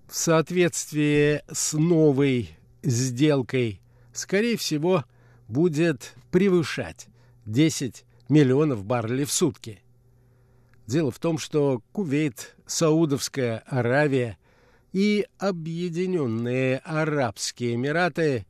в 0.08 0.16
соответствии 0.16 1.42
с 1.52 1.74
новой 1.74 2.56
сделкой, 2.82 3.80
скорее 4.12 4.56
всего, 4.56 5.04
будет 5.46 6.14
превышать 6.30 7.08
10 7.44 8.04
миллионов 8.28 8.84
баррелей 8.84 9.24
в 9.24 9.32
сутки. 9.32 9.82
Дело 10.86 11.10
в 11.10 11.18
том, 11.18 11.38
что 11.38 11.82
Кувейт, 11.92 12.56
Саудовская 12.66 13.62
Аравия 13.66 14.38
и 14.92 15.26
Объединенные 15.38 16.78
Арабские 16.78 17.74
Эмираты 17.74 18.46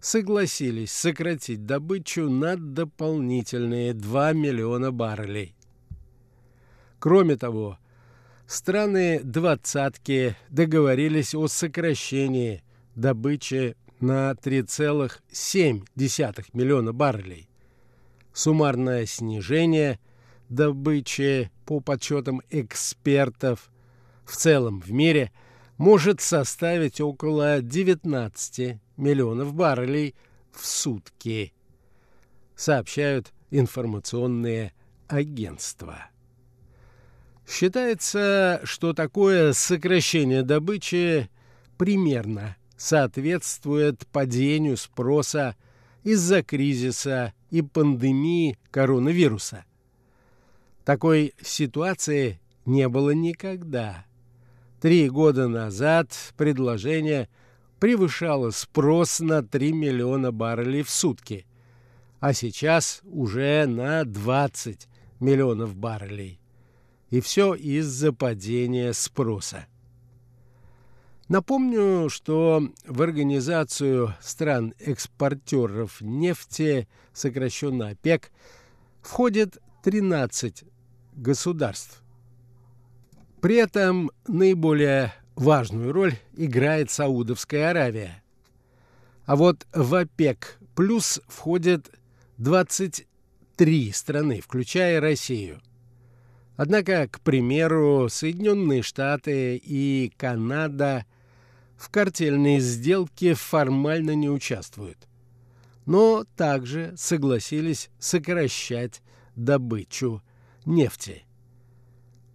согласились 0.00 0.92
сократить 0.92 1.66
добычу 1.66 2.30
на 2.30 2.56
дополнительные 2.56 3.92
2 3.92 4.32
миллиона 4.32 4.92
баррелей. 4.92 5.54
Кроме 7.02 7.36
того, 7.36 7.78
страны 8.46 9.20
«двадцатки» 9.24 10.36
договорились 10.50 11.34
о 11.34 11.48
сокращении 11.48 12.62
добычи 12.94 13.76
на 13.98 14.30
3,7 14.30 16.44
миллиона 16.52 16.92
баррелей. 16.92 17.48
Суммарное 18.32 19.04
снижение 19.06 19.98
добычи 20.48 21.50
по 21.66 21.80
подсчетам 21.80 22.40
экспертов 22.50 23.72
в 24.24 24.36
целом 24.36 24.80
в 24.80 24.92
мире 24.92 25.32
может 25.78 26.20
составить 26.20 27.00
около 27.00 27.62
19 27.62 28.78
миллионов 28.96 29.54
баррелей 29.54 30.14
в 30.52 30.64
сутки, 30.64 31.52
сообщают 32.54 33.32
информационные 33.50 34.72
агентства. 35.08 36.11
Считается, 37.46 38.60
что 38.64 38.92
такое 38.92 39.52
сокращение 39.52 40.42
добычи 40.42 41.28
примерно 41.76 42.56
соответствует 42.76 44.06
падению 44.08 44.76
спроса 44.76 45.56
из-за 46.04 46.42
кризиса 46.42 47.32
и 47.50 47.62
пандемии 47.62 48.58
коронавируса. 48.70 49.64
Такой 50.84 51.34
ситуации 51.40 52.40
не 52.64 52.88
было 52.88 53.10
никогда. 53.10 54.04
Три 54.80 55.08
года 55.08 55.46
назад 55.46 56.12
предложение 56.36 57.28
превышало 57.78 58.50
спрос 58.50 59.20
на 59.20 59.42
3 59.42 59.72
миллиона 59.72 60.32
баррелей 60.32 60.82
в 60.82 60.90
сутки, 60.90 61.46
а 62.18 62.32
сейчас 62.32 63.00
уже 63.04 63.66
на 63.66 64.04
20 64.04 64.88
миллионов 65.20 65.76
баррелей. 65.76 66.41
И 67.12 67.20
все 67.20 67.52
из-за 67.52 68.14
падения 68.14 68.94
спроса. 68.94 69.66
Напомню, 71.28 72.08
что 72.08 72.62
в 72.86 73.02
Организацию 73.02 74.14
стран-экспортеров 74.22 76.00
нефти, 76.00 76.88
сокращенно 77.12 77.90
ОПЕК, 77.90 78.32
входит 79.02 79.58
13 79.84 80.64
государств. 81.12 82.02
При 83.42 83.56
этом 83.56 84.10
наиболее 84.26 85.12
важную 85.36 85.92
роль 85.92 86.14
играет 86.34 86.90
Саудовская 86.90 87.68
Аравия. 87.68 88.22
А 89.26 89.36
вот 89.36 89.66
в 89.74 89.94
ОПЕК 89.96 90.58
плюс 90.74 91.20
входят 91.28 91.90
23 92.38 93.92
страны, 93.92 94.40
включая 94.40 94.98
Россию. 94.98 95.60
Однако, 96.56 97.08
к 97.08 97.20
примеру, 97.20 98.08
Соединенные 98.10 98.82
Штаты 98.82 99.56
и 99.56 100.12
Канада– 100.16 101.06
в 101.82 101.88
картельные 101.90 102.60
сделки 102.60 103.34
формально 103.34 104.14
не 104.14 104.30
участвуют, 104.30 105.08
но 105.84 106.24
также 106.36 106.94
согласились 106.96 107.90
сокращать 107.98 109.02
добычу 109.34 110.22
нефти. 110.64 111.24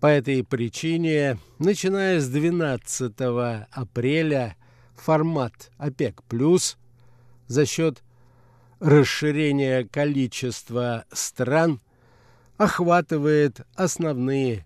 По 0.01 0.07
этой 0.07 0.43
причине, 0.43 1.39
начиная 1.59 2.20
с 2.20 2.28
12 2.28 3.13
апреля, 3.72 4.57
формат 4.97 5.72
ОПЕК+, 5.78 6.22
за 7.47 7.65
счет 7.65 8.03
расширения 8.82 9.86
количества 9.86 11.05
стран 11.13 11.80
охватывает 12.58 13.62
основные 13.76 14.66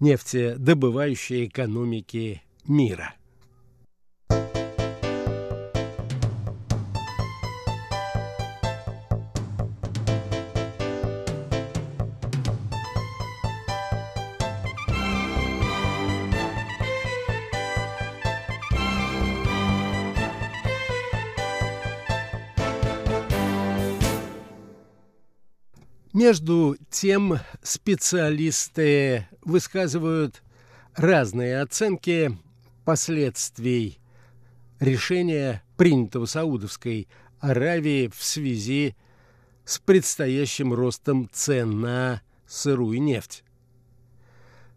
нефтедобывающие 0.00 1.46
экономики 1.46 2.42
мира. 2.66 3.14
Между 26.16 26.78
тем 26.88 27.40
специалисты 27.62 29.28
высказывают 29.42 30.42
разные 30.94 31.60
оценки 31.60 32.38
последствий 32.86 33.98
решения, 34.80 35.62
принятого 35.76 36.24
Саудовской 36.24 37.06
Аравией 37.38 38.08
в 38.08 38.24
связи 38.24 38.96
с 39.66 39.78
предстоящим 39.78 40.72
ростом 40.72 41.28
цен 41.34 41.82
на 41.82 42.22
сырую 42.46 43.02
нефть. 43.02 43.44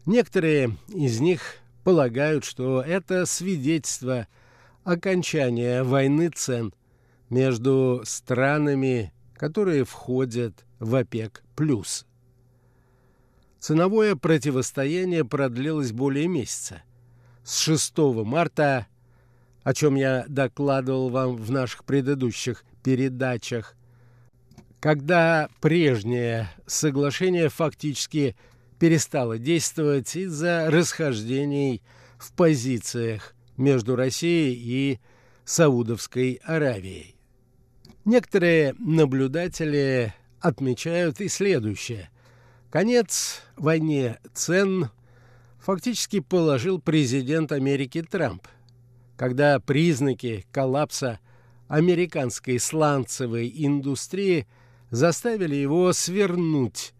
Некоторые 0.05 0.75
из 0.89 1.21
них 1.21 1.39
полагают, 1.85 2.43
что 2.43 2.81
это 2.81 3.25
свидетельство 3.25 4.27
окончания 4.83 5.83
войны 5.83 6.31
цен 6.35 6.73
между 7.29 8.01
странами, 8.03 9.13
которые 9.39 9.85
входят 9.85 10.65
в 10.79 10.93
ОПЕК+. 10.95 11.41
Ценовое 13.59 14.15
противостояние 14.15 15.23
продлилось 15.23 15.93
более 15.93 16.27
месяца. 16.27 16.83
С 17.45 17.59
6 17.59 17.97
марта, 18.25 18.87
о 19.63 19.73
чем 19.73 19.95
я 19.95 20.25
докладывал 20.27 21.09
вам 21.09 21.37
в 21.37 21.51
наших 21.51 21.85
предыдущих 21.85 22.65
передачах, 22.83 23.77
когда 24.81 25.47
прежнее 25.61 26.49
соглашение 26.67 27.47
фактически 27.47 28.35
перестало 28.77 29.37
действовать 29.37 30.17
из-за 30.17 30.69
расхождений 30.69 31.81
в 32.17 32.33
позициях 32.33 33.33
между 33.55 33.95
Россией 33.95 34.53
и 34.53 34.99
Саудовской 35.45 36.41
Аравией. 36.43 37.18
Некоторые 38.09 38.73
наблюдатели 38.79 40.15
отмечают 40.39 41.21
и 41.21 41.27
следующее. 41.27 42.09
Конец 42.71 43.43
войне 43.55 44.17
цен 44.33 44.89
фактически 45.59 46.19
положил 46.19 46.81
президент 46.81 47.51
Америки 47.51 48.01
Трамп, 48.01 48.47
когда 49.15 49.59
признаки 49.59 50.47
коллапса 50.51 51.19
американской 51.67 52.57
сланцевой 52.57 53.53
индустрии 53.55 54.47
заставили 54.89 55.53
его 55.53 55.93
свернуть 55.93 56.95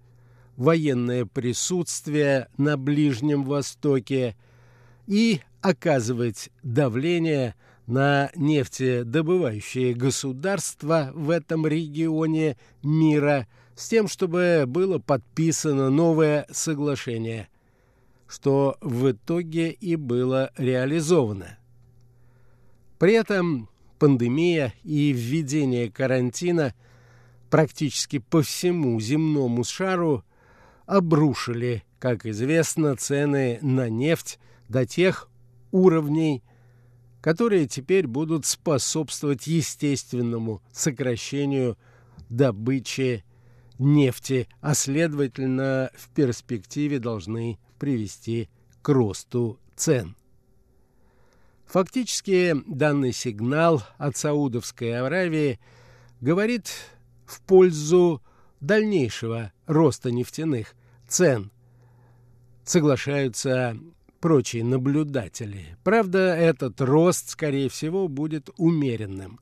военное 0.57 1.25
присутствие 1.25 2.49
на 2.57 2.77
Ближнем 2.77 3.45
Востоке 3.45 4.35
и 5.07 5.41
оказывать 5.61 6.51
давление 6.61 7.55
на 7.89 8.29
нефтедобывающие 8.35 9.95
государства 9.95 11.09
в 11.15 11.31
этом 11.31 11.65
регионе 11.65 12.55
мира 12.83 13.47
с 13.75 13.89
тем, 13.89 14.07
чтобы 14.07 14.65
было 14.67 14.99
подписано 14.99 15.89
новое 15.89 16.45
соглашение, 16.51 17.49
что 18.27 18.77
в 18.81 19.11
итоге 19.11 19.71
и 19.71 19.95
было 19.95 20.51
реализовано. 20.55 21.57
При 22.99 23.13
этом 23.13 23.69
пандемия 23.97 24.73
и 24.83 25.11
введение 25.11 25.89
карантина 25.89 26.75
практически 27.49 28.19
по 28.19 28.43
всему 28.43 28.99
земному 28.99 29.63
шару 29.63 30.23
обрушили, 30.85 31.83
как 31.97 32.27
известно, 32.27 32.95
цены 32.95 33.57
на 33.63 33.89
нефть 33.89 34.37
до 34.67 34.85
тех 34.85 35.27
уровней, 35.71 36.43
которые 37.21 37.67
теперь 37.67 38.07
будут 38.07 38.45
способствовать 38.45 39.47
естественному 39.47 40.61
сокращению 40.71 41.77
добычи 42.29 43.23
нефти, 43.77 44.47
а 44.61 44.73
следовательно 44.73 45.91
в 45.95 46.09
перспективе 46.09 46.99
должны 46.99 47.59
привести 47.77 48.49
к 48.81 48.89
росту 48.89 49.59
цен. 49.75 50.15
Фактически 51.65 52.55
данный 52.65 53.13
сигнал 53.13 53.83
от 53.97 54.17
Саудовской 54.17 54.99
Аравии 54.99 55.59
говорит 56.19 56.71
в 57.25 57.41
пользу 57.41 58.21
дальнейшего 58.59 59.53
роста 59.67 60.11
нефтяных 60.11 60.73
цен. 61.07 61.51
Соглашаются 62.63 63.77
прочие 64.19 64.63
наблюдатели. 64.63 65.77
Правда, 65.83 66.35
этот 66.35 66.79
рост, 66.81 67.29
скорее 67.29 67.69
всего, 67.69 68.07
будет 68.07 68.49
умеренным. 68.57 69.39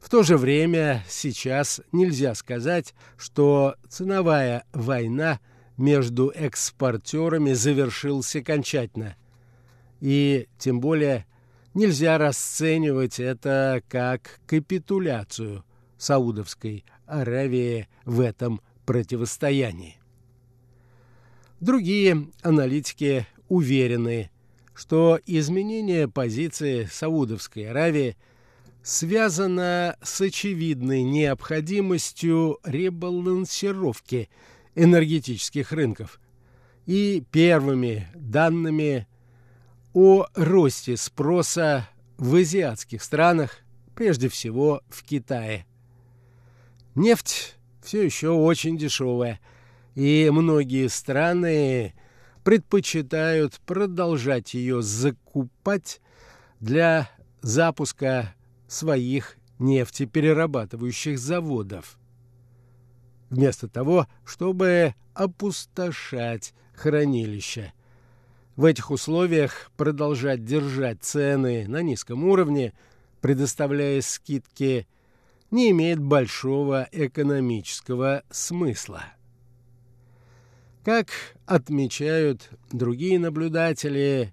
В 0.00 0.10
то 0.10 0.24
же 0.24 0.36
время 0.36 1.04
сейчас 1.08 1.80
нельзя 1.92 2.34
сказать, 2.34 2.92
что 3.16 3.76
ценовая 3.88 4.64
война 4.72 5.38
между 5.76 6.28
экспортерами 6.28 7.52
завершилась 7.52 8.34
окончательно. 8.34 9.16
И 10.00 10.48
тем 10.58 10.80
более 10.80 11.26
нельзя 11.74 12.18
расценивать 12.18 13.20
это 13.20 13.82
как 13.88 14.40
капитуляцию 14.46 15.64
Саудовской 15.96 16.84
Аравии 17.06 17.88
в 18.04 18.20
этом 18.20 18.60
противостоянии. 18.84 19.98
Другие 21.60 22.26
аналитики 22.42 23.26
уверены, 23.52 24.30
что 24.74 25.20
изменение 25.26 26.08
позиции 26.08 26.88
Саудовской 26.90 27.68
Аравии 27.68 28.16
связано 28.82 29.98
с 30.02 30.22
очевидной 30.22 31.02
необходимостью 31.02 32.58
ребалансировки 32.64 34.30
энергетических 34.74 35.70
рынков 35.70 36.18
и 36.86 37.22
первыми 37.30 38.08
данными 38.14 39.06
о 39.92 40.26
росте 40.34 40.96
спроса 40.96 41.86
в 42.16 42.34
азиатских 42.36 43.02
странах, 43.02 43.58
прежде 43.94 44.30
всего 44.30 44.80
в 44.88 45.04
Китае. 45.04 45.66
Нефть 46.94 47.56
все 47.82 48.02
еще 48.02 48.30
очень 48.30 48.78
дешевая, 48.78 49.40
и 49.94 50.30
многие 50.32 50.88
страны 50.88 51.92
предпочитают 52.44 53.60
продолжать 53.66 54.54
ее 54.54 54.82
закупать 54.82 56.00
для 56.60 57.10
запуска 57.40 58.34
своих 58.66 59.36
нефтеперерабатывающих 59.58 61.18
заводов. 61.18 61.98
Вместо 63.30 63.68
того, 63.68 64.06
чтобы 64.24 64.94
опустошать 65.14 66.54
хранилища. 66.74 67.72
В 68.56 68.64
этих 68.64 68.90
условиях 68.90 69.70
продолжать 69.76 70.44
держать 70.44 71.02
цены 71.02 71.66
на 71.68 71.80
низком 71.82 72.24
уровне, 72.24 72.74
предоставляя 73.20 74.00
скидки, 74.02 74.86
не 75.50 75.70
имеет 75.70 76.00
большого 76.00 76.88
экономического 76.92 78.24
смысла. 78.30 79.04
Как 80.84 81.10
отмечают 81.46 82.50
другие 82.72 83.18
наблюдатели, 83.20 84.32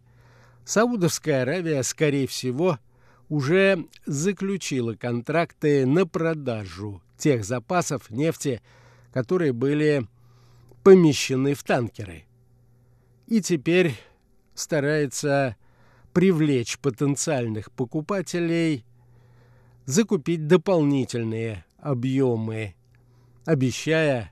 Саудовская 0.66 1.44
Аравия, 1.44 1.84
скорее 1.84 2.26
всего, 2.26 2.80
уже 3.28 3.86
заключила 4.08 4.96
контракты 4.96 5.86
на 5.86 6.08
продажу 6.08 7.04
тех 7.18 7.46
запасов 7.46 8.10
нефти, 8.10 8.62
которые 9.14 9.54
были 9.54 10.08
помещены 10.84 11.54
в 11.54 11.64
танкеры. 11.64 12.26
И 13.28 13.42
теперь 13.42 13.94
старается 14.56 15.56
привлечь 16.14 16.80
потенциальных 16.80 17.72
покупателей, 17.72 18.86
закупить 19.86 20.48
дополнительные 20.48 21.66
объемы, 21.78 22.74
обещая 23.46 24.32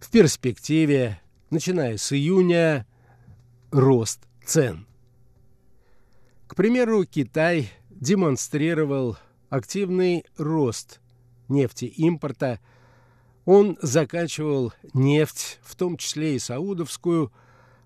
в 0.00 0.10
перспективе 0.10 1.20
начиная 1.50 1.96
с 1.96 2.12
июня, 2.12 2.86
рост 3.70 4.20
цен. 4.44 4.86
К 6.46 6.54
примеру, 6.54 7.04
Китай 7.04 7.70
демонстрировал 7.90 9.16
активный 9.48 10.24
рост 10.36 11.00
нефтеимпорта. 11.48 12.60
Он 13.44 13.78
закачивал 13.82 14.72
нефть, 14.92 15.58
в 15.62 15.76
том 15.76 15.96
числе 15.96 16.36
и 16.36 16.38
саудовскую, 16.38 17.32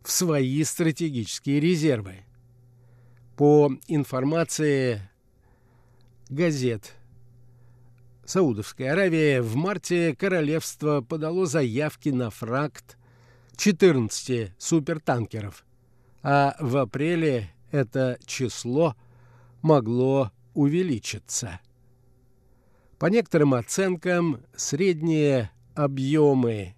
в 0.02 0.10
свои 0.10 0.62
стратегические 0.64 1.60
резервы. 1.60 2.24
По 3.36 3.70
информации 3.86 5.02
газет 6.28 6.94
Саудовской 8.24 8.90
Аравии 8.90 9.38
в 9.38 9.56
марте 9.56 10.14
королевство 10.14 11.00
подало 11.00 11.46
заявки 11.46 12.10
на 12.10 12.30
фракт 12.30 12.98
14 13.58 14.52
супертанкеров, 14.56 15.66
а 16.22 16.56
в 16.60 16.76
апреле 16.76 17.50
это 17.72 18.18
число 18.24 18.94
могло 19.62 20.30
увеличиться. 20.54 21.60
По 23.00 23.06
некоторым 23.06 23.54
оценкам, 23.54 24.40
средние 24.56 25.50
объемы 25.74 26.76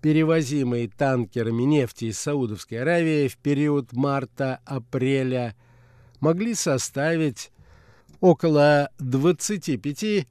перевозимой 0.00 0.86
танкерами 0.86 1.64
нефти 1.64 2.04
из 2.06 2.20
Саудовской 2.20 2.82
Аравии 2.82 3.26
в 3.26 3.36
период 3.36 3.92
марта-апреля 3.92 5.56
могли 6.20 6.54
составить 6.54 7.50
около 8.20 8.90
25-35 9.00 10.26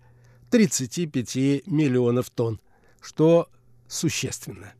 миллионов 1.65 2.29
тонн, 2.29 2.61
что 3.01 3.49
существенно. 3.89 4.73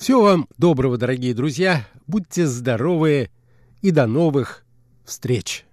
Всего 0.00 0.22
вам 0.22 0.48
доброго, 0.56 0.96
дорогие 0.96 1.34
друзья. 1.34 1.86
Будьте 2.06 2.46
здоровы 2.46 3.28
и 3.82 3.90
до 3.90 4.06
новых 4.06 4.64
встреч. 5.04 5.66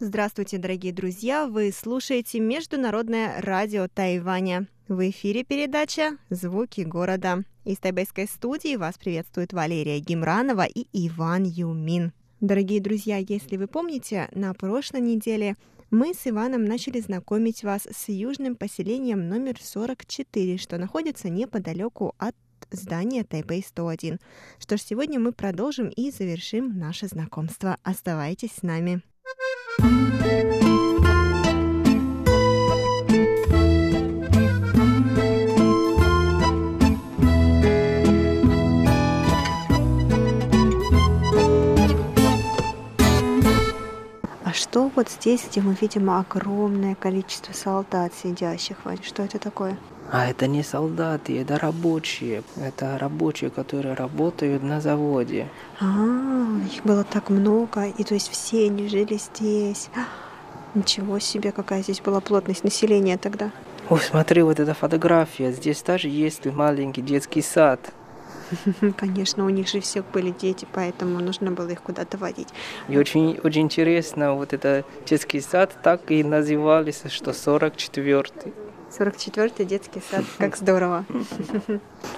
Здравствуйте, 0.00 0.58
дорогие 0.58 0.92
друзья! 0.92 1.46
Вы 1.46 1.70
слушаете 1.70 2.40
Международное 2.40 3.40
радио 3.40 3.86
Тайваня. 3.86 4.66
В 4.88 5.10
эфире 5.10 5.42
передача 5.42 6.16
«Звуки 6.30 6.82
города». 6.82 7.42
Из 7.64 7.76
тайбэйской 7.78 8.28
студии 8.28 8.76
вас 8.76 8.96
приветствует 8.96 9.52
Валерия 9.52 9.98
Гимранова 9.98 10.64
и 10.64 10.86
Иван 10.92 11.42
Юмин. 11.42 12.12
Дорогие 12.40 12.80
друзья, 12.80 13.16
если 13.16 13.56
вы 13.56 13.66
помните, 13.66 14.28
на 14.32 14.54
прошлой 14.54 15.00
неделе 15.00 15.56
мы 15.90 16.14
с 16.14 16.24
Иваном 16.28 16.64
начали 16.64 17.00
знакомить 17.00 17.64
вас 17.64 17.88
с 17.90 18.08
южным 18.08 18.54
поселением 18.54 19.28
номер 19.28 19.56
44, 19.60 20.56
что 20.56 20.78
находится 20.78 21.30
неподалеку 21.30 22.14
от 22.18 22.36
здания 22.70 23.24
Тайбэй 23.24 23.64
101. 23.66 24.20
Что 24.60 24.76
ж, 24.76 24.80
сегодня 24.80 25.18
мы 25.18 25.32
продолжим 25.32 25.88
и 25.88 26.12
завершим 26.12 26.78
наше 26.78 27.08
знакомство. 27.08 27.76
Оставайтесь 27.82 28.52
с 28.52 28.62
нами. 28.62 29.02
А 29.82 30.65
что 44.76 44.90
вот 44.94 45.08
здесь, 45.08 45.42
где 45.50 45.62
мы 45.62 45.74
видим 45.80 46.10
огромное 46.10 46.94
количество 46.94 47.54
солдат 47.54 48.12
сидящих, 48.12 48.76
Вань, 48.84 49.02
что 49.02 49.22
это 49.22 49.38
такое? 49.38 49.78
А 50.12 50.26
это 50.28 50.46
не 50.46 50.62
солдаты, 50.62 51.40
это 51.40 51.58
рабочие. 51.58 52.42
Это 52.56 52.98
рабочие, 52.98 53.48
которые 53.48 53.94
работают 53.94 54.62
на 54.62 54.82
заводе. 54.82 55.48
А, 55.80 55.86
их 56.74 56.84
было 56.84 57.04
так 57.04 57.30
много, 57.30 57.86
и 57.86 58.04
то 58.04 58.12
есть 58.12 58.28
все 58.28 58.66
они 58.66 58.86
жили 58.88 59.16
здесь. 59.16 59.88
Ничего 60.74 61.20
себе, 61.20 61.52
какая 61.52 61.82
здесь 61.82 62.02
была 62.02 62.20
плотность 62.20 62.62
населения 62.62 63.16
тогда. 63.16 63.52
О, 63.88 63.96
смотри, 63.96 64.42
вот 64.42 64.60
эта 64.60 64.74
фотография. 64.74 65.52
Здесь 65.52 65.82
даже 65.82 66.08
есть 66.08 66.44
маленький 66.44 67.00
детский 67.00 67.40
сад. 67.40 67.80
Конечно, 68.96 69.44
у 69.44 69.48
них 69.48 69.68
же 69.68 69.80
все 69.80 70.02
были 70.02 70.30
дети, 70.30 70.66
поэтому 70.72 71.20
нужно 71.20 71.50
было 71.50 71.68
их 71.68 71.82
куда-то 71.82 72.18
водить. 72.18 72.48
И 72.88 72.98
очень, 72.98 73.38
очень 73.42 73.62
интересно, 73.62 74.34
вот 74.34 74.52
этот 74.52 74.86
детский 75.06 75.40
сад 75.40 75.76
так 75.82 76.10
и 76.10 76.22
назывались, 76.24 77.02
что 77.08 77.30
44-й. 77.30 78.52
44-й 78.98 79.64
детский 79.64 80.02
сад, 80.10 80.24
как 80.38 80.56
здорово. 80.56 81.04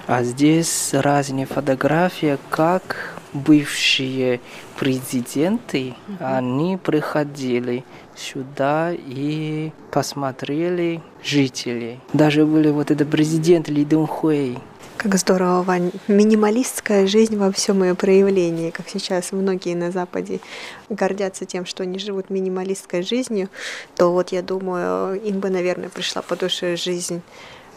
А 0.07 0.23
здесь 0.23 0.91
разные 0.93 1.45
фотографии, 1.45 2.37
как 2.49 3.15
бывшие 3.33 4.39
президенты, 4.79 5.95
они 6.19 6.77
приходили 6.77 7.83
сюда 8.15 8.91
и 8.93 9.71
посмотрели 9.91 11.01
жителей. 11.23 11.99
Даже 12.13 12.45
были 12.45 12.69
вот 12.69 12.91
этот 12.91 13.09
президент 13.09 13.69
Ли 13.69 13.85
Дун 13.85 14.07
Хуэй. 14.07 14.57
Как 15.01 15.15
здорово, 15.15 15.63
Вань. 15.63 15.93
Минималистская 16.09 17.07
жизнь 17.07 17.37
во 17.37 17.53
всем 17.53 17.81
ее 17.85 17.95
проявлении, 17.95 18.69
как 18.69 18.89
сейчас 18.89 19.31
многие 19.31 19.73
на 19.73 19.91
Западе 19.91 20.41
гордятся 20.89 21.45
тем, 21.45 21.65
что 21.65 21.83
они 21.83 21.99
живут 21.99 22.29
минималистской 22.29 23.01
жизнью, 23.01 23.47
то 23.95 24.11
вот 24.11 24.33
я 24.33 24.41
думаю, 24.41 25.17
им 25.21 25.39
бы, 25.39 25.49
наверное, 25.49 25.87
пришла 25.87 26.21
по 26.21 26.35
душе 26.35 26.75
жизнь 26.75 27.21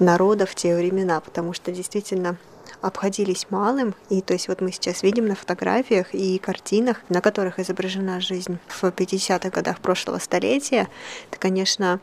народа 0.01 0.47
в 0.47 0.57
те 0.57 0.77
времена, 0.77 1.21
потому 1.21 1.53
что 1.53 1.71
действительно 1.71 2.39
обходились 2.81 3.47
малым. 3.51 3.95
И 4.11 4.21
то 4.21 4.33
есть 4.33 4.49
вот 4.49 4.61
мы 4.61 4.73
сейчас 4.73 5.05
видим 5.05 5.27
на 5.27 5.37
фотографиях 5.37 6.13
и 6.15 6.39
картинах, 6.39 7.03
на 7.09 7.21
которых 7.21 7.61
изображена 7.61 8.21
жизнь 8.21 8.59
в 8.67 8.83
50-х 8.83 9.49
годах 9.51 9.79
прошлого 9.79 10.19
столетия. 10.19 10.89
Это, 11.31 11.39
конечно, 11.39 12.01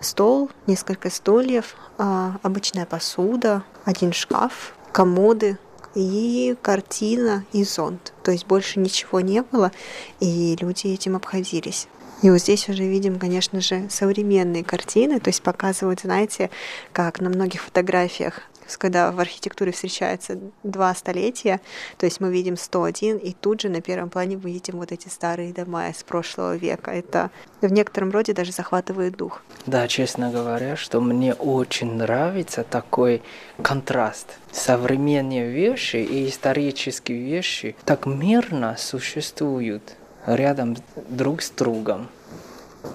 стол, 0.00 0.50
несколько 0.66 1.10
стульев, 1.10 1.74
а, 1.98 2.38
обычная 2.42 2.86
посуда, 2.86 3.62
один 3.84 4.12
шкаф, 4.12 4.74
комоды 4.92 5.58
и 5.94 6.56
картина 6.62 7.44
и 7.52 7.64
зонт. 7.64 8.12
То 8.22 8.30
есть 8.30 8.46
больше 8.46 8.80
ничего 8.80 9.20
не 9.20 9.42
было, 9.42 9.72
и 10.20 10.56
люди 10.60 10.88
этим 10.88 11.16
обходились. 11.16 11.88
И 12.22 12.30
вот 12.30 12.38
здесь 12.38 12.68
уже 12.68 12.84
видим, 12.84 13.18
конечно 13.18 13.60
же, 13.60 13.88
современные 13.90 14.64
картины, 14.64 15.20
то 15.20 15.28
есть 15.28 15.42
показывают, 15.42 16.00
знаете, 16.00 16.50
как 16.92 17.20
на 17.20 17.28
многих 17.28 17.62
фотографиях 17.62 18.40
когда 18.76 19.12
в 19.12 19.20
архитектуре 19.20 19.72
встречаются 19.72 20.38
два 20.62 20.94
столетия, 20.94 21.60
то 21.98 22.06
есть 22.06 22.20
мы 22.20 22.32
видим 22.32 22.56
101, 22.56 23.18
и 23.18 23.32
тут 23.32 23.60
же 23.60 23.68
на 23.68 23.80
первом 23.80 24.10
плане 24.10 24.36
мы 24.42 24.50
видим 24.50 24.76
вот 24.76 24.92
эти 24.92 25.08
старые 25.08 25.52
дома 25.52 25.88
из 25.88 26.02
прошлого 26.02 26.56
века. 26.56 26.90
Это 26.90 27.30
в 27.60 27.72
некотором 27.72 28.10
роде 28.10 28.32
даже 28.32 28.52
захватывает 28.52 29.16
дух. 29.16 29.42
Да, 29.66 29.86
честно 29.88 30.30
говоря, 30.30 30.76
что 30.76 31.00
мне 31.00 31.34
очень 31.34 31.94
нравится 31.94 32.64
такой 32.64 33.22
контраст. 33.62 34.38
Современные 34.52 35.50
вещи 35.50 35.96
и 35.96 36.28
исторические 36.28 37.18
вещи 37.18 37.76
так 37.84 38.06
мирно 38.06 38.76
существуют 38.78 39.94
рядом 40.26 40.76
друг 41.08 41.42
с 41.42 41.50
другом. 41.50 42.08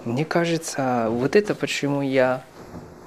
Мне 0.06 0.26
кажется, 0.26 1.08
вот 1.10 1.36
это 1.36 1.54
почему 1.54 2.02
я 2.02 2.44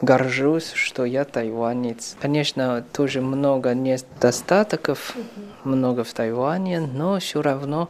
горжусь, 0.04 0.72
что 0.74 1.04
я 1.04 1.24
тайванец. 1.24 2.16
Конечно, 2.20 2.84
тоже 2.92 3.20
много 3.20 3.74
недостатков, 3.74 5.16
много 5.64 6.04
в 6.04 6.12
Тайване, 6.12 6.80
но 6.80 7.18
все 7.18 7.42
равно 7.42 7.88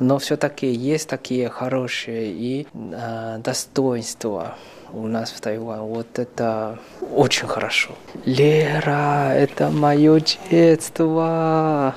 но 0.00 0.18
все-таки 0.18 0.66
есть 0.66 1.10
такие 1.10 1.50
хорошие 1.50 2.32
и 2.32 2.66
э, 2.72 3.38
достоинства 3.44 4.56
у 4.92 5.06
нас 5.06 5.30
в 5.30 5.40
Тайване. 5.40 5.82
Вот 5.82 6.18
это 6.18 6.78
очень 7.12 7.46
хорошо. 7.46 7.90
Лера, 8.24 9.32
это 9.34 9.68
мое 9.68 10.20
детство. 10.50 11.94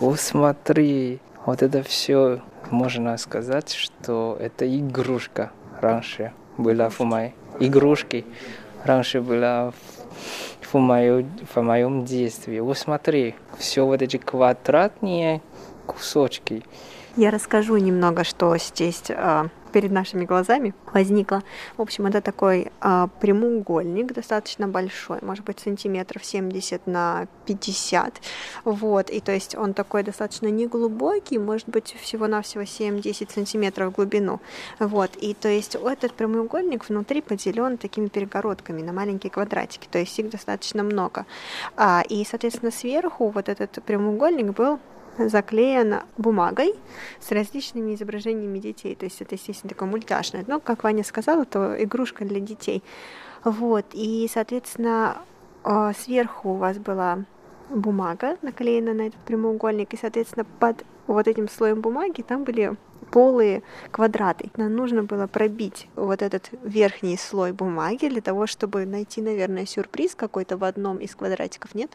О, 0.00 0.16
смотри. 0.16 1.20
Вот 1.46 1.62
это 1.62 1.82
все 1.84 2.40
можно 2.70 3.16
сказать, 3.16 3.72
что 3.72 4.36
это 4.40 4.66
игрушка 4.68 5.52
раньше 5.80 6.32
была 6.58 6.90
в 6.90 7.00
моей 7.00 7.34
игрушке 7.60 8.24
раньше 8.84 9.20
была 9.20 9.72
в, 10.72 10.78
моё, 10.78 11.24
в 11.54 11.60
моем 11.60 12.04
детстве. 12.04 12.62
Вот 12.62 12.78
смотри, 12.78 13.34
все 13.58 13.84
вот 13.84 14.02
эти 14.02 14.16
квадратные 14.16 15.40
кусочки. 15.86 16.64
Я 17.16 17.30
расскажу 17.30 17.76
немного, 17.78 18.24
что 18.24 18.56
здесь 18.58 19.02
а, 19.10 19.48
перед 19.70 19.90
нашими 19.90 20.24
глазами 20.24 20.74
возникло. 20.92 21.42
В 21.76 21.82
общем, 21.82 22.06
это 22.06 22.20
такой 22.20 22.70
а, 22.80 23.08
прямоугольник, 23.20 24.12
достаточно 24.12 24.68
большой, 24.68 25.18
может 25.22 25.44
быть, 25.44 25.60
сантиметров 25.60 26.24
70 26.24 26.86
на 26.86 27.26
50. 27.46 28.20
Вот, 28.64 29.10
и 29.10 29.20
то 29.20 29.32
есть 29.32 29.54
он 29.54 29.74
такой 29.74 30.02
достаточно 30.02 30.48
неглубокий, 30.48 31.38
может 31.38 31.68
быть, 31.68 31.94
всего-навсего 32.00 32.62
7-10 32.62 33.32
сантиметров 33.32 33.92
в 33.92 33.96
глубину. 33.96 34.40
Вот, 34.78 35.10
и 35.16 35.34
то 35.34 35.48
есть 35.48 35.74
этот 35.74 36.12
прямоугольник 36.14 36.88
внутри 36.88 37.20
поделен 37.20 37.78
такими 37.78 38.08
перегородками 38.08 38.82
на 38.82 38.92
маленькие 38.92 39.30
квадратики, 39.30 39.88
то 39.90 39.98
есть 39.98 40.18
их 40.18 40.30
достаточно 40.30 40.82
много. 40.82 41.26
А, 41.76 42.02
и, 42.08 42.24
соответственно, 42.24 42.70
сверху 42.70 43.28
вот 43.28 43.48
этот 43.48 43.82
прямоугольник 43.84 44.54
был 44.54 44.78
заклеена 45.18 46.04
бумагой 46.16 46.74
с 47.20 47.30
различными 47.30 47.94
изображениями 47.94 48.58
детей. 48.58 48.94
То 48.94 49.04
есть 49.04 49.20
это, 49.20 49.34
естественно, 49.34 49.70
такое 49.70 49.88
мультяшное. 49.88 50.44
Но, 50.46 50.60
как 50.60 50.84
Ваня 50.84 51.04
сказала, 51.04 51.44
то 51.44 51.82
игрушка 51.82 52.24
для 52.24 52.40
детей. 52.40 52.82
Вот. 53.44 53.86
И, 53.92 54.28
соответственно, 54.32 55.18
а, 55.64 55.92
сверху 55.92 56.50
у 56.50 56.54
вас 56.54 56.78
была 56.78 57.24
бумага 57.70 58.36
наклеена 58.42 58.94
на 58.94 59.02
этот 59.08 59.20
прямоугольник, 59.20 59.92
и, 59.92 59.98
соответственно, 59.98 60.46
под 60.58 60.84
вот 61.06 61.28
этим 61.28 61.48
слоем 61.48 61.80
бумаги 61.80 62.22
там 62.22 62.44
были 62.44 62.76
полые 63.10 63.62
квадраты. 63.90 64.50
Нам 64.56 64.74
нужно 64.74 65.02
было 65.02 65.26
пробить 65.26 65.88
вот 65.96 66.22
этот 66.22 66.50
верхний 66.62 67.16
слой 67.16 67.52
бумаги 67.52 68.08
для 68.08 68.20
того, 68.20 68.46
чтобы 68.46 68.84
найти, 68.86 69.22
наверное, 69.22 69.66
сюрприз 69.66 70.14
какой-то 70.14 70.56
в 70.56 70.64
одном 70.64 70.98
из 70.98 71.14
квадратиков, 71.14 71.74
нет? 71.74 71.90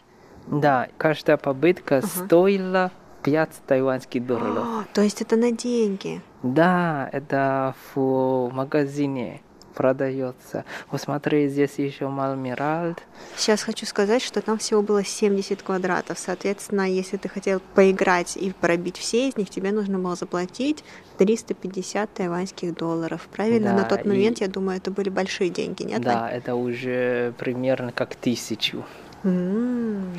Да, 0.47 0.89
каждая 0.97 1.37
попытка 1.37 1.97
uh 1.97 2.25
стоила 2.25 2.91
5 3.23 3.49
тайваньских 3.67 4.25
долларов. 4.25 4.65
О, 4.65 4.83
то 4.93 5.01
есть 5.01 5.21
это 5.21 5.35
на 5.35 5.51
деньги? 5.51 6.21
Да, 6.43 7.09
это 7.11 7.73
в 7.93 8.49
магазине 8.51 9.41
продается. 9.73 10.65
Вот 10.91 11.01
смотри, 11.01 11.47
здесь 11.47 11.77
еще 11.77 12.07
Малмиральд. 12.07 13.01
Сейчас 13.35 13.63
хочу 13.63 13.85
сказать, 13.85 14.21
что 14.21 14.41
там 14.41 14.57
всего 14.57 14.81
было 14.81 15.03
70 15.03 15.61
квадратов. 15.61 16.19
Соответственно, 16.19 16.89
если 16.89 17.17
ты 17.17 17.27
хотел 17.27 17.59
поиграть 17.73 18.37
и 18.37 18.51
пробить 18.51 18.97
все 18.97 19.29
из 19.29 19.37
них, 19.37 19.49
тебе 19.49 19.71
нужно 19.71 19.99
было 19.99 20.15
заплатить 20.15 20.83
350 21.17 22.13
тайваньских 22.13 22.75
долларов. 22.75 23.27
Правильно? 23.35 23.71
Да, 23.71 23.77
На 23.77 23.83
тот 23.83 24.05
момент, 24.05 24.39
и... 24.39 24.43
я 24.43 24.49
думаю, 24.49 24.77
это 24.77 24.91
были 24.91 25.09
большие 25.09 25.49
деньги, 25.49 25.83
нет? 25.83 26.01
Да, 26.01 26.29
это 26.29 26.55
уже 26.55 27.33
примерно 27.37 27.91
как 27.91 28.15
тысячу. 28.15 28.85
Mm. 29.23 30.17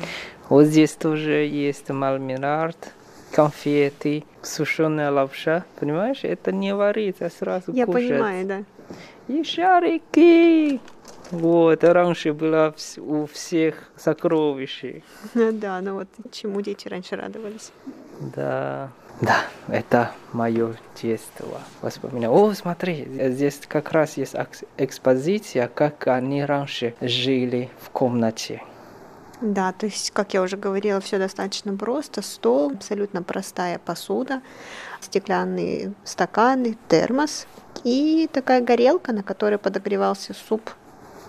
Вот 0.49 0.65
здесь 0.65 0.91
тоже 0.93 1.45
есть 1.45 1.89
мармелад, 1.89 2.77
конфеты, 3.31 4.23
сушеная 4.41 5.11
лапша. 5.11 5.65
Понимаешь, 5.79 6.19
это 6.23 6.51
не 6.51 6.75
варится, 6.75 7.29
сразу 7.29 7.71
Я 7.71 7.85
кушать. 7.85 8.09
понимаю, 8.09 8.45
да. 8.45 8.63
И 9.27 9.43
шарики. 9.43 10.79
Вот, 11.31 11.83
раньше 11.83 12.33
было 12.33 12.75
у 12.97 13.25
всех 13.25 13.89
сокровища. 13.97 15.01
Да, 15.33 15.81
ну 15.81 15.95
вот 15.95 16.07
чему 16.31 16.61
дети 16.61 16.87
раньше 16.87 17.15
радовались. 17.15 17.71
Да. 18.35 18.91
Да, 19.21 19.37
это 19.69 20.11
мое 20.33 20.75
детство. 21.01 21.61
Воспоминания. 21.81 22.29
О, 22.29 22.53
смотри, 22.53 23.07
здесь 23.29 23.61
как 23.67 23.93
раз 23.93 24.17
есть 24.17 24.35
экспозиция, 24.77 25.69
как 25.73 26.07
они 26.07 26.43
раньше 26.43 26.93
жили 26.99 27.69
в 27.81 27.89
комнате. 27.91 28.61
Да, 29.41 29.71
то 29.73 29.85
есть, 29.85 30.11
как 30.11 30.33
я 30.33 30.41
уже 30.41 30.57
говорила, 30.57 30.99
все 30.99 31.17
достаточно 31.17 31.75
просто. 31.75 32.21
Стол, 32.21 32.71
абсолютно 32.71 33.21
простая 33.21 33.79
посуда, 33.79 34.41
стеклянные 35.01 35.93
стаканы, 36.03 36.77
термос 36.87 37.47
и 37.83 38.29
такая 38.31 38.61
горелка, 38.61 39.11
на 39.11 39.23
которой 39.23 39.57
подогревался 39.57 40.33
суп 40.33 40.71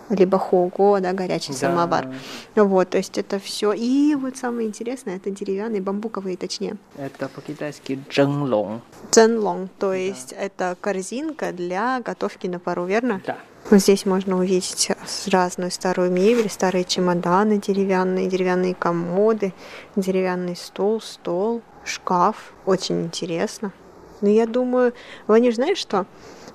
либо 0.08 0.38
хого, 0.38 1.00
да, 1.00 1.12
горячий 1.12 1.52
да. 1.52 1.58
самовар. 1.58 2.14
Вот, 2.54 2.90
то 2.90 2.98
есть 2.98 3.18
это 3.18 3.38
все. 3.38 3.72
И 3.72 4.14
вот 4.14 4.36
самое 4.36 4.68
интересное, 4.68 5.16
это 5.16 5.30
деревянные, 5.30 5.82
бамбуковые, 5.82 6.36
точнее. 6.36 6.76
Это 6.96 7.28
по-китайски 7.28 7.98
дженлong. 8.08 8.80
Дженлонг, 9.12 9.70
то 9.78 9.92
есть 9.92 10.30
да. 10.30 10.36
это 10.36 10.76
корзинка 10.80 11.52
для 11.52 12.00
готовки 12.00 12.46
на 12.46 12.58
пару, 12.58 12.84
верно? 12.84 13.20
Да. 13.26 13.36
Вот 13.68 13.80
здесь 13.80 14.06
можно 14.06 14.38
увидеть 14.38 14.92
разную 15.26 15.72
старую 15.72 16.12
мебель, 16.12 16.48
старые 16.48 16.84
чемоданы 16.84 17.58
деревянные, 17.58 18.28
деревянные 18.28 18.76
комоды, 18.76 19.52
деревянный 19.96 20.54
стол, 20.54 21.00
стол, 21.00 21.62
шкаф. 21.84 22.52
Очень 22.64 23.02
интересно. 23.02 23.72
Но 24.20 24.28
я 24.28 24.46
думаю, 24.46 24.94
Ваниш, 25.26 25.56
знаешь 25.56 25.78
что? 25.78 26.06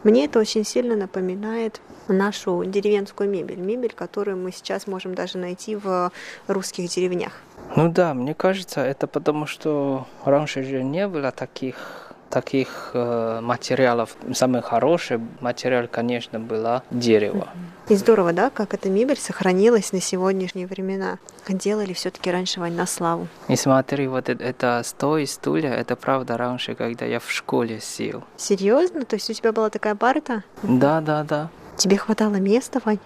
Мне 0.03 0.25
это 0.25 0.39
очень 0.39 0.63
сильно 0.63 0.95
напоминает 0.95 1.81
нашу 2.07 2.63
деревенскую 2.63 3.29
мебель. 3.29 3.59
Мебель, 3.59 3.93
которую 3.93 4.37
мы 4.37 4.53
сейчас 4.53 4.87
можем 4.87 5.13
даже 5.13 5.37
найти 5.37 5.75
в 5.75 6.13
русских 6.47 6.89
деревнях. 6.89 7.33
Ну 7.75 7.89
да, 7.89 8.13
мне 8.13 8.33
кажется, 8.33 8.81
это 8.81 9.07
потому, 9.07 9.47
что 9.47 10.07
раньше 10.23 10.63
же 10.63 10.81
не 10.81 11.09
было 11.09 11.31
таких 11.31 12.10
таких 12.31 12.91
э, 12.93 13.39
материалов. 13.41 14.15
Самый 14.33 14.61
хороший 14.61 15.19
материал, 15.39 15.87
конечно, 15.91 16.39
было 16.39 16.83
дерево. 16.89 17.49
И 17.89 17.95
здорово, 17.95 18.33
да, 18.33 18.49
как 18.49 18.73
эта 18.73 18.89
мебель 18.89 19.17
сохранилась 19.17 19.91
на 19.91 20.01
сегодняшние 20.01 20.65
времена. 20.65 21.19
Делали 21.47 21.93
все-таки 21.93 22.31
раньше 22.31 22.59
Вань 22.59 22.73
на 22.73 22.87
славу. 22.87 23.27
И 23.49 23.55
смотри, 23.55 24.07
вот 24.07 24.29
это, 24.29 24.43
это 24.43 24.81
стол 24.85 25.17
и 25.17 25.25
стулья, 25.25 25.73
это 25.73 25.95
правда 25.95 26.37
раньше, 26.37 26.73
когда 26.73 27.05
я 27.05 27.19
в 27.19 27.29
школе 27.29 27.79
сел. 27.81 28.23
Серьезно? 28.37 29.05
То 29.05 29.17
есть 29.17 29.29
у 29.29 29.33
тебя 29.33 29.51
была 29.51 29.69
такая 29.69 29.95
парта? 29.95 30.43
Да, 30.63 31.01
да, 31.01 31.23
да. 31.23 31.49
Тебе 31.75 31.97
хватало 31.97 32.35
места, 32.35 32.79
Вань? 32.85 32.99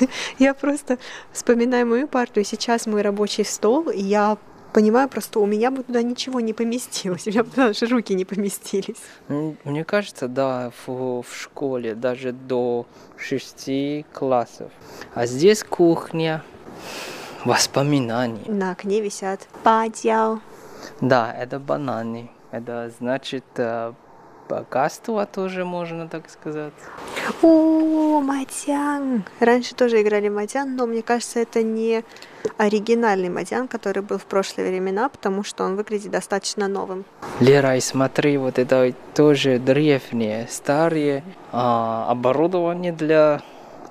Я 0.38 0.54
просто 0.54 0.98
вспоминаю 1.32 1.86
мою 1.86 2.08
парту, 2.08 2.40
и 2.40 2.44
сейчас 2.44 2.86
мой 2.86 3.02
рабочий 3.02 3.44
стол, 3.44 3.88
и 3.88 4.02
я 4.02 4.36
понимаю 4.72 5.08
просто, 5.08 5.40
у 5.40 5.46
меня 5.46 5.70
бы 5.70 5.82
туда 5.82 6.02
ничего 6.02 6.40
не 6.40 6.52
поместилось, 6.52 7.26
у 7.26 7.30
меня 7.30 7.44
бы 7.44 7.50
даже 7.54 7.86
руки 7.86 8.14
не 8.14 8.24
поместились. 8.24 8.96
Мне 9.28 9.84
кажется, 9.84 10.28
да, 10.28 10.72
в, 10.86 11.22
в 11.22 11.34
школе 11.34 11.94
даже 11.94 12.32
до 12.32 12.86
шести 13.16 14.04
классов. 14.12 14.72
А 15.14 15.26
здесь 15.26 15.62
кухня, 15.62 16.42
воспоминаний. 17.44 18.44
На 18.46 18.72
окне 18.72 19.00
висят 19.00 19.46
падял. 19.62 20.40
Да, 21.00 21.32
это 21.32 21.58
бананы. 21.58 22.30
Это 22.50 22.90
значит 22.98 23.44
э, 23.56 23.92
богатство 24.50 25.26
тоже 25.26 25.64
можно 25.64 26.08
так 26.08 26.28
сказать. 26.28 26.72
О, 27.42 28.20
матян! 28.20 29.24
Раньше 29.38 29.74
тоже 29.74 30.02
играли 30.02 30.28
матян, 30.28 30.74
но 30.76 30.86
мне 30.86 31.02
кажется, 31.02 31.38
это 31.38 31.62
не 31.62 32.02
оригинальный 32.58 33.28
матян, 33.28 33.68
который 33.68 34.02
был 34.02 34.18
в 34.18 34.24
прошлые 34.24 34.70
времена, 34.70 35.08
потому 35.08 35.44
что 35.44 35.64
он 35.64 35.76
выглядит 35.76 36.10
достаточно 36.10 36.68
новым. 36.68 37.04
Лера, 37.38 37.76
и 37.76 37.80
смотри, 37.80 38.38
вот 38.38 38.58
это 38.58 38.92
тоже 39.14 39.58
древнее, 39.58 40.48
старое 40.50 41.22
а, 41.52 42.06
оборудование 42.10 42.92
для 42.92 43.42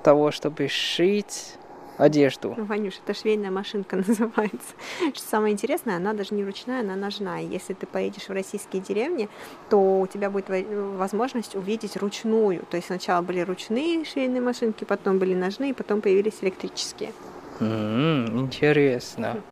того, 0.02 0.30
чтобы 0.30 0.68
шить 0.68 1.54
одежду. 2.00 2.54
Ну, 2.56 2.64
Ванюш, 2.64 2.94
это 3.04 3.18
швейная 3.18 3.50
машинка 3.50 3.96
называется. 4.08 4.74
Что 5.14 5.28
самое 5.28 5.52
интересное, 5.52 5.96
она 5.96 6.12
даже 6.12 6.34
не 6.34 6.44
ручная, 6.44 6.80
она 6.80 6.96
ножная. 6.96 7.42
Если 7.42 7.74
ты 7.74 7.86
поедешь 7.86 8.28
в 8.28 8.32
российские 8.32 8.82
деревни, 8.82 9.28
то 9.68 10.00
у 10.00 10.06
тебя 10.06 10.30
будет 10.30 10.46
возможность 10.48 11.54
увидеть 11.54 11.96
ручную. 11.96 12.64
То 12.70 12.76
есть 12.76 12.88
сначала 12.88 13.22
были 13.22 13.40
ручные 13.40 14.04
швейные 14.04 14.40
машинки, 14.40 14.84
потом 14.84 15.18
были 15.18 15.34
ножные, 15.34 15.74
потом 15.74 16.00
появились 16.00 16.38
электрические. 16.40 17.12
Mm-hmm, 17.60 18.38
интересно. 18.38 19.42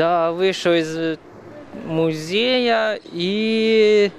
Да, 0.00 0.32
вышел 0.32 0.72
из 0.72 1.18
музея 1.84 2.98
и 3.04 4.10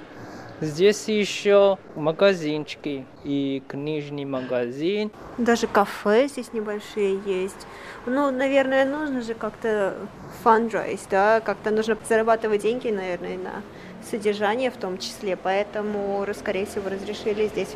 здесь 0.60 1.08
еще 1.08 1.76
магазинчики 1.96 3.04
и 3.24 3.64
книжный 3.66 4.24
магазин. 4.24 5.10
Даже 5.38 5.66
кафе 5.66 6.28
здесь 6.28 6.52
небольшие 6.52 7.18
есть. 7.26 7.66
Ну, 8.06 8.30
наверное, 8.30 8.84
нужно 8.84 9.22
же 9.22 9.34
как-то 9.34 9.96
fundraise, 10.44 11.00
да, 11.10 11.40
как-то 11.40 11.72
нужно 11.72 11.98
зарабатывать 12.08 12.62
деньги, 12.62 12.86
наверное, 12.86 13.36
на 13.36 13.62
содержание 14.08 14.70
в 14.70 14.76
том 14.76 14.98
числе, 14.98 15.36
поэтому, 15.36 16.24
скорее 16.38 16.66
всего, 16.66 16.90
разрешили 16.90 17.48
здесь 17.48 17.74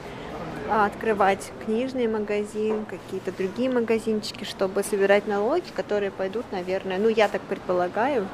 открывать 0.71 1.53
книжный 1.64 2.09
магазин, 2.09 2.85
какие-то 2.85 3.33
другие 3.33 3.71
магазинчики, 3.71 4.45
чтобы 4.45 4.83
собирать 4.83 5.27
налоги, 5.27 5.64
которые 5.75 6.11
пойдут, 6.11 6.45
наверное, 6.53 6.99
ну 6.99 7.09
я 7.09 7.29
так 7.29 7.41
предполагаю, 7.43 8.27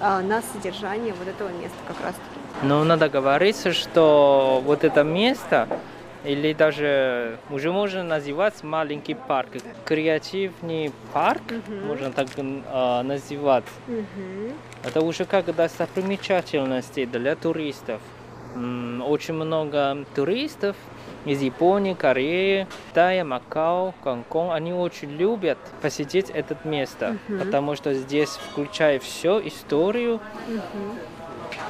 а, 0.00 0.20
на 0.20 0.42
содержание 0.42 1.12
вот 1.14 1.28
этого 1.28 1.48
места 1.48 1.78
как 1.86 2.00
раз 2.00 2.14
таки. 2.14 2.38
Ну, 2.62 2.84
надо 2.84 3.08
говорить, 3.08 3.72
что 3.72 4.62
вот 4.64 4.84
это 4.84 5.04
место, 5.04 5.68
или 6.24 6.52
даже 6.52 7.38
уже 7.50 7.72
можно 7.72 8.02
называть 8.02 8.62
маленький 8.62 9.14
парк, 9.14 9.48
креативный 9.84 10.92
парк, 11.12 11.42
uh-huh. 11.48 11.86
можно 11.86 12.10
так 12.10 12.26
э, 12.36 13.02
называть. 13.02 13.64
Uh-huh. 13.86 14.52
Это 14.84 15.00
уже 15.00 15.24
как 15.24 15.54
достопримечательности 15.54 17.04
для 17.04 17.36
туристов. 17.36 18.00
Очень 18.54 19.34
много 19.34 20.04
туристов 20.14 20.76
из 21.24 21.42
Японии, 21.42 21.94
Кореи, 21.94 22.66
Китая, 22.88 23.24
Макао, 23.24 23.94
Гонконг, 24.02 24.52
они 24.52 24.72
очень 24.72 25.10
любят 25.10 25.58
посетить 25.82 26.30
это 26.30 26.56
место, 26.64 27.18
uh-huh. 27.28 27.44
потому 27.44 27.76
что 27.76 27.92
здесь 27.94 28.30
включает 28.30 29.02
все 29.02 29.40
историю 29.46 30.20
uh-huh. 30.48 30.98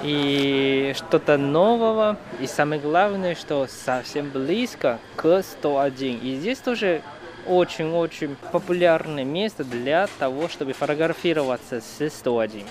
и 0.02 0.92
что-то 0.96 1.38
нового, 1.38 2.16
и 2.40 2.46
самое 2.46 2.80
главное, 2.80 3.34
что 3.34 3.66
совсем 3.66 4.30
близко 4.30 4.98
к 5.16 5.42
101. 5.42 6.20
И 6.22 6.36
здесь 6.36 6.58
тоже 6.58 7.02
очень-очень 7.46 8.36
популярное 8.52 9.24
место 9.24 9.64
для 9.64 10.06
того, 10.18 10.48
чтобы 10.48 10.72
фотографироваться 10.72 11.80
с 11.80 12.10
101. 12.10 12.64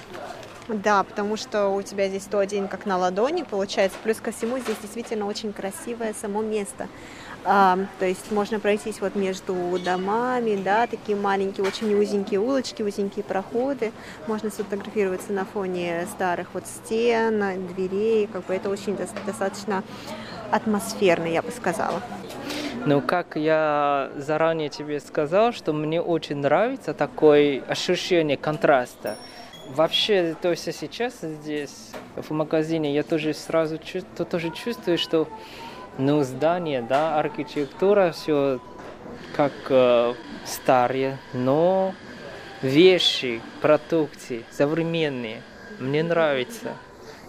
Да, 0.68 1.04
потому 1.04 1.38
что 1.38 1.70
у 1.70 1.82
тебя 1.82 2.10
здесь 2.10 2.24
101 2.24 2.68
как 2.68 2.86
на 2.86 2.98
ладони 2.98 3.44
получается. 3.44 3.98
Плюс 4.04 4.20
ко 4.20 4.32
всему 4.32 4.60
здесь 4.60 4.76
действительно 4.82 5.26
очень 5.26 5.54
красивое 5.54 6.14
само 6.14 6.42
место. 6.42 6.88
А, 7.46 7.80
то 8.00 8.06
есть 8.06 8.32
можно 8.32 8.60
пройтись 8.60 9.00
вот 9.00 9.16
между 9.16 9.56
домами, 9.84 10.60
да, 10.62 10.86
такие 10.86 11.18
маленькие, 11.18 11.66
очень 11.66 11.94
узенькие 11.96 12.42
улочки, 12.42 12.82
узенькие 12.82 13.24
проходы. 13.24 13.94
Можно 14.28 14.50
сфотографироваться 14.50 15.32
на 15.32 15.46
фоне 15.46 16.06
старых 16.12 16.50
вот 16.54 16.66
стен, 16.68 17.68
дверей. 17.68 18.28
Как 18.28 18.46
бы 18.46 18.54
это 18.54 18.70
очень 18.70 18.98
достаточно 18.98 19.84
атмосферно, 20.52 21.28
я 21.28 21.42
бы 21.42 21.52
сказала. 21.52 22.02
Ну, 22.86 23.02
как 23.02 23.36
я 23.36 24.12
заранее 24.18 24.70
тебе 24.70 25.00
сказал, 25.00 25.54
что 25.54 25.72
мне 25.72 26.02
очень 26.02 26.38
нравится 26.38 26.94
такое 26.94 27.62
ощущение 27.68 28.38
контраста. 28.38 29.18
Вообще, 29.70 30.36
то 30.42 30.52
есть 30.52 30.64
сейчас 30.74 31.20
здесь, 31.22 31.92
в 32.16 32.32
магазине, 32.32 32.94
я 32.94 33.04
тоже 33.04 33.34
сразу 33.34 33.78
чувствую, 33.78 34.26
тоже 34.26 34.50
чувствую, 34.50 34.98
что 34.98 35.28
ну, 35.98 36.24
здание, 36.24 36.82
да, 36.82 37.20
архитектура, 37.20 38.12
все 38.12 38.60
как 39.36 39.52
э, 39.70 40.14
старые, 40.46 41.20
но 41.34 41.94
вещи, 42.62 43.42
продукты 43.62 44.44
современные. 44.52 45.44
Мне 45.80 46.04
нравится. 46.04 46.76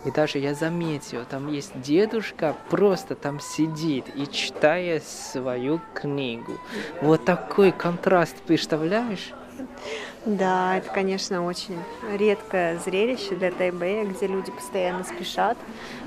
И 0.04 0.10
даже 0.10 0.38
я 0.38 0.54
заметил, 0.54 1.24
там 1.28 1.52
есть 1.52 1.80
дедушка, 1.80 2.56
просто 2.70 3.14
там 3.14 3.40
сидит 3.40 4.04
и 4.14 4.26
читает 4.26 5.02
свою 5.04 5.80
книгу. 5.92 6.58
Вот 7.02 7.24
такой 7.24 7.72
контраст, 7.72 8.36
представляешь? 8.46 9.32
Да, 10.28 10.76
это, 10.76 10.90
конечно, 10.90 11.46
очень 11.46 11.78
редкое 12.14 12.78
зрелище 12.80 13.34
для 13.34 13.50
Тайбэя, 13.50 14.04
где 14.04 14.26
люди 14.26 14.50
постоянно 14.50 15.02
спешат. 15.02 15.56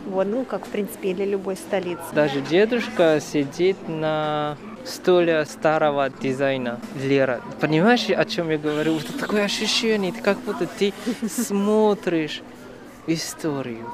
Вот, 0.05 0.27
ну, 0.27 0.45
как, 0.45 0.67
в 0.67 0.69
принципе, 0.69 1.09
и 1.09 1.13
для 1.15 1.25
любой 1.25 1.55
столицы. 1.55 2.03
Даже 2.13 2.39
дедушка 2.41 3.19
сидит 3.19 3.77
на 3.87 4.57
столе 4.85 5.43
старого 5.45 6.11
дизайна 6.11 6.79
Лера. 6.95 7.41
Понимаешь, 7.59 8.09
о 8.11 8.25
чем 8.25 8.51
я 8.51 8.59
говорю? 8.59 8.97
Это 8.97 9.17
такое 9.17 9.45
ощущение, 9.45 10.11
как 10.11 10.37
будто 10.41 10.67
ты 10.67 10.93
смотришь 11.27 12.43
историю. 13.07 13.87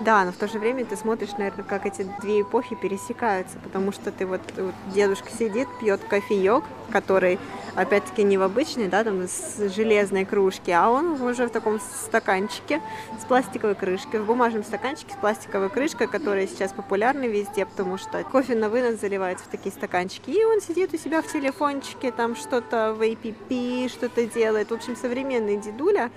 Да, 0.00 0.24
но 0.24 0.32
в 0.32 0.36
то 0.36 0.46
же 0.46 0.58
время 0.58 0.84
ты 0.84 0.96
смотришь, 0.96 1.32
наверное, 1.38 1.64
как 1.64 1.86
эти 1.86 2.06
две 2.20 2.42
эпохи 2.42 2.74
пересекаются, 2.74 3.58
потому 3.58 3.92
что 3.92 4.12
ты 4.12 4.26
вот, 4.26 4.42
вот 4.56 4.74
дедушка 4.94 5.30
сидит, 5.30 5.68
пьет 5.80 6.00
кофеек, 6.04 6.64
который 6.90 7.38
опять-таки 7.74 8.22
не 8.22 8.36
в 8.36 8.42
обычной, 8.42 8.88
да, 8.88 9.04
там 9.04 9.22
с 9.26 9.56
железной 9.74 10.24
кружки, 10.24 10.70
а 10.70 10.90
он 10.90 11.20
уже 11.20 11.46
в 11.46 11.50
таком 11.50 11.80
стаканчике 11.80 12.80
с 13.20 13.24
пластиковой 13.24 13.74
крышкой, 13.74 14.20
в 14.20 14.26
бумажном 14.26 14.64
стаканчике 14.64 15.12
с 15.12 15.16
пластиковой 15.16 15.70
крышкой, 15.70 16.08
которая 16.08 16.46
сейчас 16.46 16.72
популярна 16.72 17.26
везде, 17.26 17.64
потому 17.64 17.98
что 17.98 18.22
кофе 18.24 18.54
на 18.54 18.68
вынос 18.68 19.00
заливается 19.00 19.44
в 19.44 19.48
такие 19.48 19.72
стаканчики, 19.72 20.30
и 20.30 20.44
он 20.44 20.60
сидит 20.60 20.92
у 20.94 20.98
себя 20.98 21.22
в 21.22 21.26
телефончике, 21.26 22.12
там 22.12 22.36
что-то 22.36 22.94
в 22.94 23.02
APP, 23.02 23.88
что-то 23.88 24.26
делает. 24.26 24.70
В 24.70 24.74
общем, 24.74 24.96
современный 24.96 25.56
дедуля, 25.56 26.10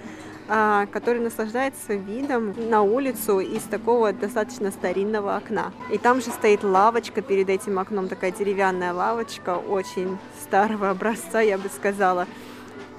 который 0.92 1.22
наслаждается 1.22 1.94
видом 1.94 2.56
на 2.70 2.82
улицу 2.82 3.40
из 3.40 3.62
такого 3.64 4.12
достаточно 4.14 4.72
старинного 4.72 5.36
окна. 5.36 5.72
И 5.92 6.00
там 6.00 6.22
же 6.22 6.32
стоит 6.32 6.64
лавочка 6.64 7.22
перед 7.22 7.50
этим 7.50 7.78
окном, 7.78 8.08
такая 8.08 8.32
деревянная 8.32 8.92
лавочка, 8.92 9.58
очень 9.58 10.18
старого 10.42 10.90
образца, 10.90 11.40
я 11.42 11.60
бы 11.60 11.70
сказала. 11.70 12.26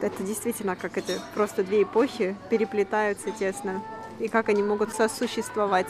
Это 0.01 0.23
действительно 0.23 0.77
как 0.77 0.97
это 0.97 1.15
просто 1.35 1.65
две 1.65 1.83
эпохи 1.83 2.37
переплетаются 2.51 3.33
тесно. 3.33 3.83
И 4.21 4.29
как 4.29 4.49
они 4.49 4.63
могут 4.63 4.93
сосуществовать. 4.93 5.89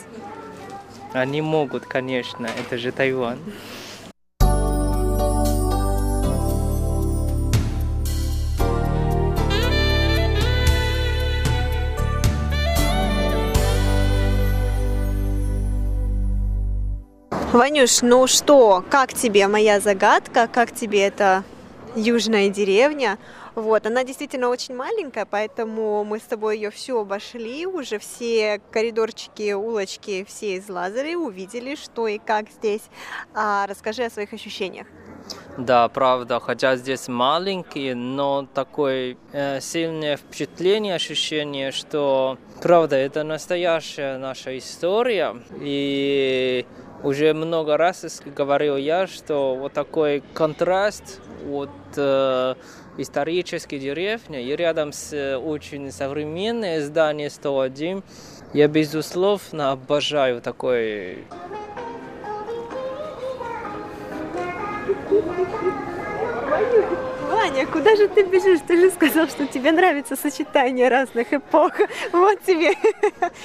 Они 1.12 1.42
могут, 1.42 1.84
конечно, 1.84 2.46
это 2.46 2.78
же 2.78 2.90
Тайвань. 2.90 3.38
Ванюш, 17.61 18.00
ну 18.00 18.26
что, 18.26 18.82
как 18.88 19.12
тебе 19.12 19.46
моя 19.46 19.80
загадка, 19.80 20.48
как 20.50 20.72
тебе 20.72 21.02
эта 21.02 21.44
южная 21.94 22.48
деревня? 22.48 23.18
Вот, 23.54 23.86
она 23.86 24.02
действительно 24.02 24.48
очень 24.48 24.74
маленькая, 24.74 25.26
поэтому 25.26 26.02
мы 26.04 26.20
с 26.20 26.22
тобой 26.22 26.56
ее 26.56 26.70
всю 26.70 27.00
обошли, 27.00 27.66
уже 27.66 27.98
все 27.98 28.62
коридорчики, 28.70 29.52
улочки 29.52 30.24
все 30.26 30.56
излазали, 30.56 31.14
увидели, 31.14 31.74
что 31.74 32.08
и 32.08 32.16
как 32.16 32.48
здесь. 32.48 32.84
А, 33.34 33.66
расскажи 33.66 34.04
о 34.04 34.11
своих 34.11 34.32
ощущениях. 34.32 34.86
Да, 35.58 35.86
правда, 35.88 36.40
хотя 36.40 36.76
здесь 36.76 37.08
маленький, 37.08 37.92
но 37.92 38.48
такое 38.54 39.18
э, 39.32 39.61
сильное 39.61 40.16
впечатление, 40.16 40.94
ощущение, 40.94 41.72
что 41.72 42.38
правда 42.62 42.96
это 42.96 43.22
настоящая 43.22 44.16
наша 44.16 44.56
история 44.56 45.36
и 45.61 46.64
уже 47.03 47.32
много 47.34 47.76
раз 47.76 48.22
говорил 48.24 48.76
я, 48.76 49.07
что 49.07 49.57
вот 49.57 49.72
такой 49.72 50.22
контраст 50.34 51.20
от 51.51 51.70
э, 51.96 52.55
исторической 52.98 53.78
деревни 53.78 54.42
и 54.42 54.57
рядом 54.57 54.92
с 54.92 55.12
э, 55.12 55.36
очень 55.36 55.90
современным 55.90 56.80
зданием 56.80 57.30
101, 57.30 58.03
я 58.53 58.68
безусловно 58.68 59.72
обожаю 59.72 60.40
такой 60.40 61.24
Ваня, 67.41 67.66
куда 67.66 67.97
же 67.97 68.07
ты 68.07 68.22
бежишь? 68.22 68.61
Ты 68.66 68.78
же 68.78 68.91
сказал, 68.91 69.26
что 69.26 69.47
тебе 69.47 69.72
нравится 69.72 70.14
сочетание 70.14 70.88
разных 70.88 71.32
эпох. 71.32 71.72
Вот 72.12 72.43
тебе 72.43 72.72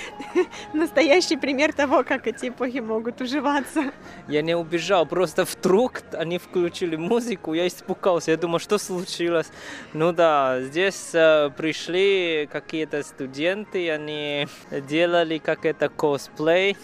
настоящий 0.74 1.38
пример 1.38 1.72
того, 1.72 2.04
как 2.04 2.28
эти 2.28 2.50
эпохи 2.50 2.80
могут 2.80 3.22
уживаться. 3.22 3.92
Я 4.28 4.42
не 4.42 4.54
убежал, 4.54 5.06
просто 5.06 5.46
вдруг 5.46 6.02
они 6.12 6.40
включили 6.40 6.98
музыку, 6.98 7.54
я 7.54 7.68
испугался, 7.68 8.32
я 8.32 8.38
думал, 8.38 8.60
что 8.60 8.78
случилось. 8.78 9.48
Ну 9.94 10.12
да, 10.12 10.62
здесь 10.62 11.12
э, 11.14 11.50
пришли 11.56 12.50
какие-то 12.52 13.02
студенты, 13.02 13.90
они 13.92 14.48
делали 14.90 15.38
как 15.38 15.66
это 15.66 15.88
косплей, 15.88 16.76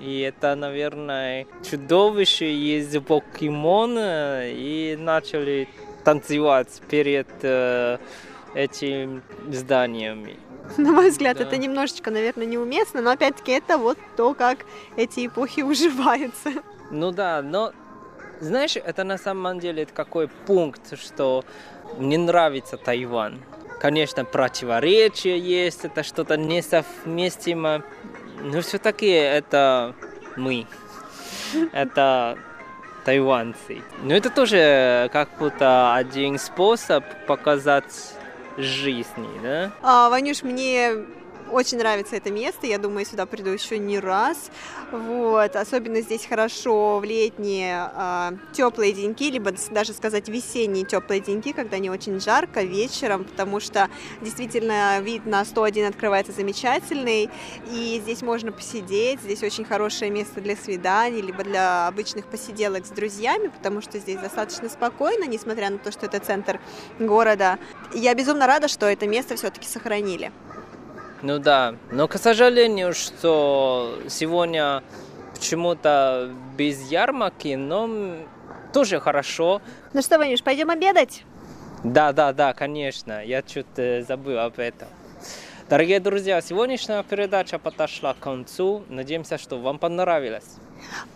и 0.00 0.20
это, 0.20 0.54
наверное, 0.54 1.46
чудовище 1.68 2.50
из 2.54 2.98
покемона, 3.02 4.44
и 4.46 4.96
начали 4.98 5.68
танцевать 6.08 6.80
перед 6.88 7.28
э, 7.42 7.98
этим 8.54 9.22
зданием. 9.50 10.26
На 10.78 10.92
мой 10.92 11.10
взгляд, 11.10 11.36
да. 11.36 11.44
это 11.44 11.58
немножечко, 11.58 12.10
наверное, 12.10 12.46
неуместно, 12.46 13.02
но 13.02 13.10
опять-таки 13.10 13.52
это 13.52 13.76
вот 13.76 13.98
то, 14.16 14.32
как 14.32 14.60
эти 14.96 15.26
эпохи 15.26 15.60
уживаются. 15.72 16.50
Ну 16.90 17.10
да, 17.10 17.42
но 17.42 17.72
знаешь, 18.40 18.76
это 18.76 19.04
на 19.04 19.18
самом 19.18 19.60
деле 19.60 19.84
какой 19.84 20.28
пункт, 20.28 20.98
что 20.98 21.44
мне 21.98 22.16
нравится 22.16 22.78
Тайвань. 22.78 23.40
Конечно, 23.78 24.24
противоречия 24.24 25.38
есть, 25.38 25.84
это 25.84 26.02
что-то 26.02 26.38
несовместимо, 26.38 27.82
но 28.40 28.62
все-таки 28.62 29.10
это 29.10 29.94
мы. 30.36 30.66
Это 31.72 32.38
тайваньцы. 33.08 33.80
Но 34.02 34.14
это 34.14 34.28
тоже 34.28 35.08
как 35.14 35.30
будто 35.38 35.94
один 35.94 36.38
способ 36.38 37.02
показать 37.26 38.14
жизни, 38.58 39.40
да? 39.42 39.70
А, 39.80 40.10
Ванюш, 40.10 40.42
мне 40.42 40.92
очень 41.52 41.78
нравится 41.78 42.16
это 42.16 42.30
место, 42.30 42.66
я 42.66 42.78
думаю, 42.78 43.06
сюда 43.06 43.26
приду 43.26 43.50
еще 43.50 43.78
не 43.78 43.98
раз. 43.98 44.50
Вот. 44.90 45.56
Особенно 45.56 46.00
здесь 46.00 46.26
хорошо 46.26 46.98
в 46.98 47.04
летние 47.04 47.90
э, 47.94 48.30
теплые 48.52 48.92
деньки, 48.92 49.30
либо 49.30 49.52
даже 49.70 49.92
сказать 49.92 50.28
весенние 50.28 50.84
теплые 50.84 51.20
деньки, 51.20 51.52
когда 51.52 51.78
не 51.78 51.90
очень 51.90 52.20
жарко 52.20 52.62
вечером, 52.62 53.24
потому 53.24 53.60
что 53.60 53.88
действительно 54.20 55.00
вид 55.00 55.26
на 55.26 55.44
101 55.44 55.86
открывается 55.86 56.32
замечательный, 56.32 57.30
и 57.70 58.00
здесь 58.02 58.22
можно 58.22 58.52
посидеть, 58.52 59.20
здесь 59.20 59.42
очень 59.42 59.64
хорошее 59.64 60.10
место 60.10 60.40
для 60.40 60.56
свиданий, 60.56 61.20
либо 61.20 61.44
для 61.44 61.86
обычных 61.88 62.26
посиделок 62.26 62.86
с 62.86 62.90
друзьями, 62.90 63.48
потому 63.48 63.80
что 63.82 63.98
здесь 63.98 64.18
достаточно 64.18 64.68
спокойно, 64.68 65.24
несмотря 65.24 65.70
на 65.70 65.78
то, 65.78 65.92
что 65.92 66.06
это 66.06 66.18
центр 66.20 66.60
города. 66.98 67.58
Я 67.94 68.14
безумно 68.14 68.46
рада, 68.46 68.68
что 68.68 68.86
это 68.86 69.06
место 69.06 69.36
все-таки 69.36 69.66
сохранили. 69.66 70.32
Ну 71.22 71.38
да, 71.38 71.74
но 71.90 72.06
к 72.06 72.16
сожалению, 72.16 72.94
что 72.94 73.98
сегодня 74.08 74.82
почему-то 75.34 76.30
без 76.56 76.90
ярмарки, 76.90 77.54
но 77.56 78.16
тоже 78.72 79.00
хорошо. 79.00 79.60
Ну 79.92 80.02
что, 80.02 80.18
Ванюш, 80.18 80.42
пойдем 80.42 80.70
обедать? 80.70 81.24
Да, 81.82 82.12
да, 82.12 82.32
да, 82.32 82.52
конечно, 82.52 83.24
я 83.24 83.42
чуть 83.42 83.66
забыл 84.06 84.38
об 84.38 84.58
этом. 84.58 84.88
Дорогие 85.68 86.00
друзья, 86.00 86.40
сегодняшняя 86.40 87.02
передача 87.02 87.58
подошла 87.58 88.14
к 88.14 88.18
концу. 88.20 88.84
Надеемся, 88.88 89.38
что 89.38 89.58
вам 89.58 89.78
понравилось. 89.78 90.56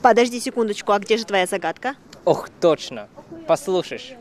Подожди 0.03 0.40
секундочку, 0.40 0.92
а 0.92 0.98
где 0.98 1.16
же 1.16 1.24
твоя 1.24 1.46
загадка? 1.46 1.94
Ох, 2.24 2.48
точно. 2.61 3.09
Послушаешь. 3.46 4.12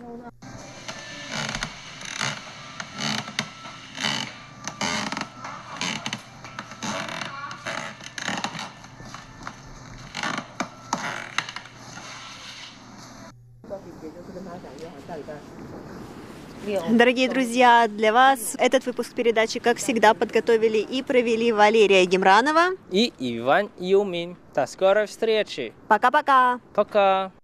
Дорогие 16.89 17.27
друзья, 17.27 17.87
для 17.87 18.13
вас 18.13 18.55
этот 18.59 18.85
выпуск 18.85 19.13
передачи, 19.13 19.59
как 19.59 19.77
всегда, 19.77 20.13
подготовили 20.13 20.77
и 20.77 21.01
провели 21.01 21.51
Валерия 21.51 22.05
Гемранова 22.05 22.75
и 22.91 23.11
Иван 23.19 23.69
Юмин. 23.79 24.37
До 24.53 24.65
скорой 24.67 25.07
встречи. 25.07 25.73
Пока-пока. 25.87 26.59
Пока. 26.73 27.31
Poka. 27.31 27.41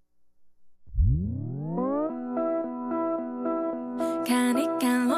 为 5.07 5.16